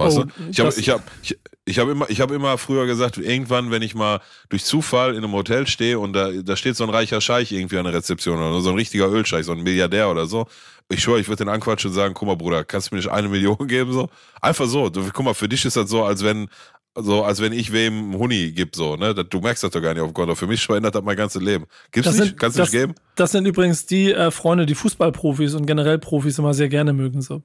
[0.00, 0.28] Weißt Oh, du?
[0.50, 3.82] Ich habe ich hab, ich, ich hab immer, ich hab immer früher gesagt, irgendwann, wenn
[3.82, 7.20] ich mal durch Zufall in einem Hotel stehe und da, da steht so ein reicher
[7.20, 10.46] Scheich irgendwie an der Rezeption oder so ein richtiger Ölscheich, so ein Milliardär oder so.
[10.88, 13.10] Ich schwöre, ich würde den anquatschen und sagen, guck mal, Bruder, kannst du mir nicht
[13.10, 13.92] eine Million geben?
[13.92, 14.08] So?
[14.40, 14.88] Einfach so.
[14.88, 16.48] Du, guck mal, für dich ist das so, als wenn,
[16.96, 19.14] so, als wenn ich wem einen Huni gib, so, ne?
[19.14, 20.34] Du merkst das doch gar nicht auf Konto.
[20.34, 21.66] Für mich verändert das mein ganzes Leben.
[21.92, 22.28] Gibt's Das nicht?
[22.30, 22.94] sind- Kannst du das- nicht geben?
[23.14, 27.22] Das sind übrigens die äh, Freunde, die Fußballprofis und generell Profis immer sehr gerne mögen.
[27.22, 27.42] So,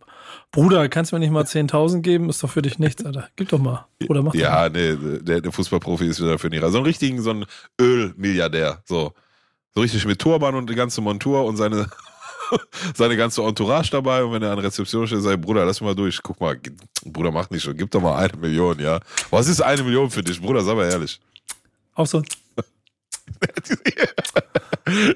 [0.51, 2.29] Bruder, kannst du mir nicht mal 10.000 geben?
[2.29, 3.29] Ist doch für dich nichts, Alter.
[3.35, 3.85] Gib doch mal.
[3.99, 4.33] Bruder, mach.
[4.33, 6.61] Ja, nee, der, der Fußballprofi ist wieder dafür nicht.
[6.61, 7.45] So einen richtigen, so ein
[7.79, 8.81] Ölmilliardär.
[8.85, 9.13] So.
[9.73, 11.87] So richtig mit Turban und die ganze Montur und seine,
[12.95, 14.23] seine ganze Entourage dabei.
[14.23, 16.21] Und wenn er an Rezeption steht, sagt, Bruder, lass mal durch.
[16.21, 16.57] Guck mal,
[17.03, 17.77] Bruder, mach nicht schon.
[17.77, 18.99] Gib doch mal eine Million, ja.
[19.29, 20.61] Was ist eine Million für dich, Bruder?
[20.61, 21.19] Sag mal ehrlich.
[21.93, 22.21] Auch so.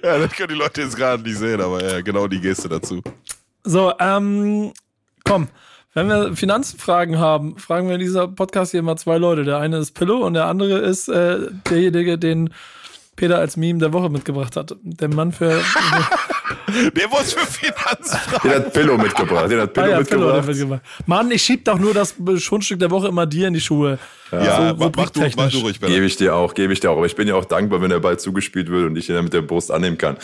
[0.04, 3.02] ja, das können die Leute jetzt gerade nicht sehen, aber ja, genau die Geste dazu.
[3.64, 4.74] So, ähm,
[5.24, 5.48] komm.
[5.94, 9.44] Wenn wir Finanzfragen haben, fragen wir in dieser Podcast hier immer zwei Leute.
[9.44, 12.54] Der eine ist Pillow und der andere ist äh, derjenige, den
[13.20, 14.76] Peter als Meme der Woche mitgebracht hat.
[14.82, 15.61] Der Mann für.
[16.95, 18.49] Der muss für Finanzfragen.
[18.49, 19.49] Den hat Pillow mitgebracht.
[19.49, 20.82] Den hat Pillow Ah ja, Pillow hat mitgebracht.
[20.82, 21.07] mitgebracht.
[21.07, 23.97] Mann, ich schieb doch nur das Schundstück der Woche immer dir in die Schuhe.
[24.32, 25.80] Ja, so mach, mach, du, mach du ruhig.
[25.80, 26.97] Gebe ich dir auch, gebe ich dir auch.
[26.97, 29.24] Aber ich bin ja auch dankbar, wenn der Ball zugespielt wird und ich ihn dann
[29.24, 30.17] mit der Brust annehmen kann.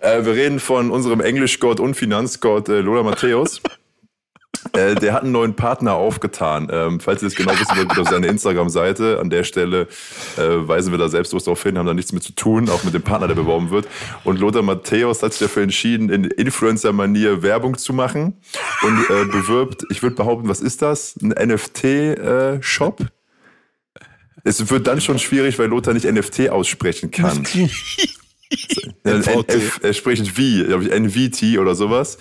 [0.00, 3.60] Äh, wir reden von unserem Englischgott und Finanzgott äh, Lola Matthäus.
[4.74, 6.68] Äh, der hat einen neuen Partner aufgetan.
[6.70, 9.18] Ähm, falls ihr das genau wissen wollt, geht auf seine Instagram-Seite.
[9.20, 9.88] An der Stelle
[10.36, 12.94] äh, weisen wir da selbstlos darauf hin, haben da nichts mit zu tun, auch mit
[12.94, 13.86] dem Partner, der beworben wird.
[14.24, 18.38] Und Lothar Matthäus hat sich dafür entschieden, in Influencer-Manier Werbung zu machen
[18.82, 21.16] und äh, bewirbt, ich würde behaupten, was ist das?
[21.20, 23.06] Ein NFT-Shop?
[24.44, 27.46] Es wird dann schon schwierig, weil Lothar nicht NFT aussprechen kann.
[29.82, 32.18] Er spricht wie, glaube ich, NVT oder sowas.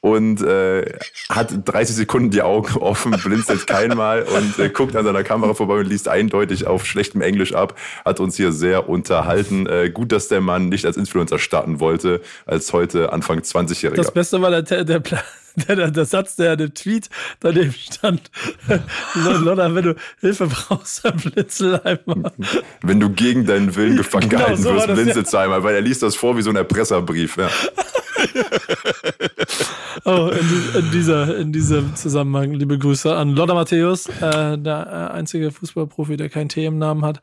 [0.00, 5.22] Und äh, hat 30 Sekunden die Augen offen, blinzelt keinmal und äh, guckt an seiner
[5.22, 7.78] Kamera vorbei und liest eindeutig auf schlechtem Englisch ab.
[8.04, 9.66] Hat uns hier sehr unterhalten.
[9.66, 13.94] Äh, gut, dass der Mann nicht als Influencer starten wollte, als heute Anfang 20-Jähriger.
[13.94, 15.22] Das Beste war der, der, der, Pla-
[15.56, 17.08] der, der, der Satz, der der Tweet
[17.40, 18.30] daneben stand.
[19.14, 22.32] Lotta, wenn du Hilfe brauchst, dann blitzel einmal.
[22.82, 25.24] Wenn du gegen deinen Willen gefangen Genau, gehalten so wirst, das, ja.
[25.24, 27.36] zweimal, weil er liest das vor wie so ein Erpresserbrief.
[27.36, 27.50] Ja.
[30.04, 35.14] Oh, in, in, dieser, in diesem Zusammenhang liebe Grüße an Lotta Matthäus, äh, der äh,
[35.14, 37.20] einzige Fußballprofi, der kein T im Namen hat.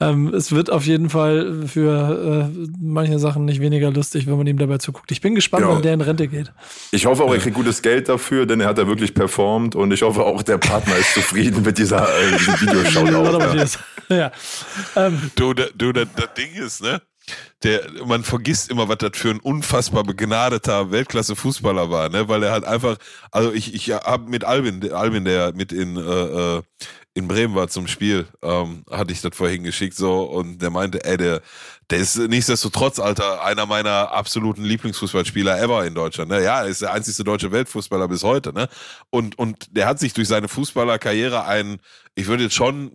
[0.00, 4.46] Ähm, es wird auf jeden Fall für äh, manche Sachen nicht weniger lustig, wenn man
[4.46, 5.10] ihm dabei zuguckt.
[5.10, 5.70] Ich bin gespannt, Ja.
[5.70, 6.52] wann der in Rente geht.
[6.92, 9.92] Ich hoffe auch, er kriegt gutes Geld dafür, denn er hat da wirklich performt und
[9.92, 13.78] ich hoffe auch, der Partner ist zufrieden mit dieser äh, diesem Videoshoutout.
[14.08, 14.16] Ja.
[14.16, 14.32] Ja.
[14.96, 17.02] Ähm, Du, da, du das, das Ding ist, ne?
[17.62, 22.26] Der, man vergisst immer, was das für ein unfassbar begnadeter Weltklasse-Fußballer war, ne?
[22.28, 22.96] Weil er halt einfach,
[23.32, 26.62] also ich, ich habe mit Albin, der- Albin, der mit in, äh, äh,
[27.14, 31.04] in Bremen war zum Spiel, ähm, hatte ich das vorhin geschickt so und der meinte,
[31.04, 31.42] ey, der,
[31.90, 36.30] der ist nichtsdestotrotz, Alter, einer meiner absoluten Lieblingsfußballspieler ever in Deutschland.
[36.30, 36.42] Ne?
[36.42, 38.52] Ja, er ist der einzigste deutsche Weltfußballer bis heute.
[38.52, 38.68] Ne?
[39.08, 41.78] Und, und der hat sich durch seine Fußballerkarriere einen,
[42.14, 42.92] ich würde jetzt schon,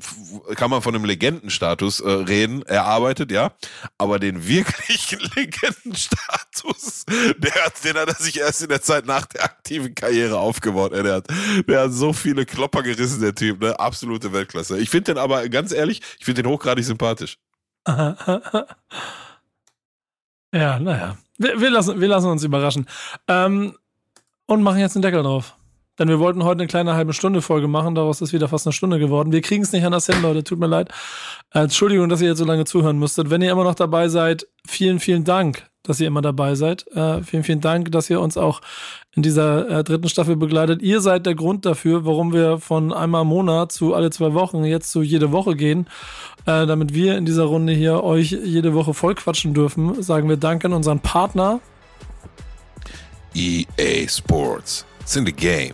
[0.55, 3.53] kann man von einem Legendenstatus äh, reden, erarbeitet, ja.
[3.97, 7.05] Aber den wirklichen Legendenstatus,
[7.37, 10.93] der hat, den hat er sich erst in der Zeit nach der aktiven Karriere aufgebaut.
[10.93, 11.27] Ey, der, hat,
[11.67, 13.79] der hat so viele Klopper gerissen, der Typ, ne?
[13.79, 14.77] Absolute Weltklasse.
[14.77, 17.39] Ich finde den aber, ganz ehrlich, ich finde den hochgradig sympathisch.
[20.53, 21.17] ja, naja.
[21.37, 22.87] Wir, wir, lassen, wir lassen uns überraschen.
[23.27, 23.75] Ähm,
[24.45, 25.55] und machen jetzt einen Deckel drauf.
[25.99, 28.73] Denn wir wollten heute eine kleine halbe Stunde Folge machen, daraus ist wieder fast eine
[28.73, 29.31] Stunde geworden.
[29.31, 30.89] Wir kriegen es nicht anders hin, Leute, tut mir leid.
[31.53, 33.29] Äh, Entschuldigung, dass ihr jetzt so lange zuhören musstet.
[33.29, 36.87] Wenn ihr immer noch dabei seid, vielen, vielen Dank, dass ihr immer dabei seid.
[36.95, 38.61] Äh, vielen, vielen Dank, dass ihr uns auch
[39.15, 40.81] in dieser äh, dritten Staffel begleitet.
[40.81, 44.63] Ihr seid der Grund dafür, warum wir von einmal im Monat zu alle zwei Wochen
[44.63, 45.85] jetzt zu jede Woche gehen.
[46.45, 50.37] Äh, damit wir in dieser Runde hier euch jede Woche voll quatschen dürfen, sagen wir
[50.37, 51.61] Dank an unseren Partner
[53.33, 54.85] EA Sports.
[55.01, 55.73] It's in the game.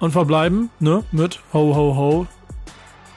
[0.00, 2.26] und verbleiben ne, mit Ho, Ho, Ho.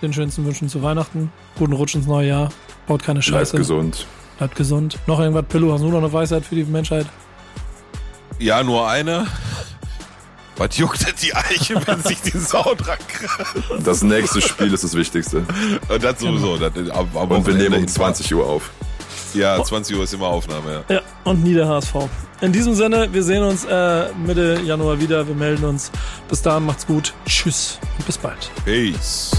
[0.01, 1.31] den schönsten Wünschen zu Weihnachten.
[1.57, 2.49] Guten Rutsch ins neue Jahr.
[2.87, 3.57] Baut keine Bleibt Scheiße.
[3.57, 4.05] gesund.
[4.37, 4.97] Bleibt gesund.
[5.07, 5.71] Noch irgendwas, Pillow?
[5.73, 7.05] Hast du noch eine Weisheit für die Menschheit?
[8.39, 9.25] Ja, nur eine.
[10.60, 13.86] Was juckt denn die Eiche, wenn sich die Sau dran kratzt?
[13.86, 15.45] Das nächste Spiel ist das Wichtigste.
[15.88, 16.57] Und das sowieso.
[16.57, 18.70] Das, am Und wir nehmen um Wochenende 20 Uhr auf.
[19.34, 20.95] Ja, 20 Uhr ist immer Aufnahme, ja.
[20.95, 21.95] Ja, und nie der HSV.
[22.41, 25.28] In diesem Sinne, wir sehen uns äh, Mitte Januar wieder.
[25.28, 25.91] Wir melden uns.
[26.28, 27.14] Bis dahin, macht's gut.
[27.26, 28.51] Tschüss und bis bald.
[28.66, 29.32] Peace.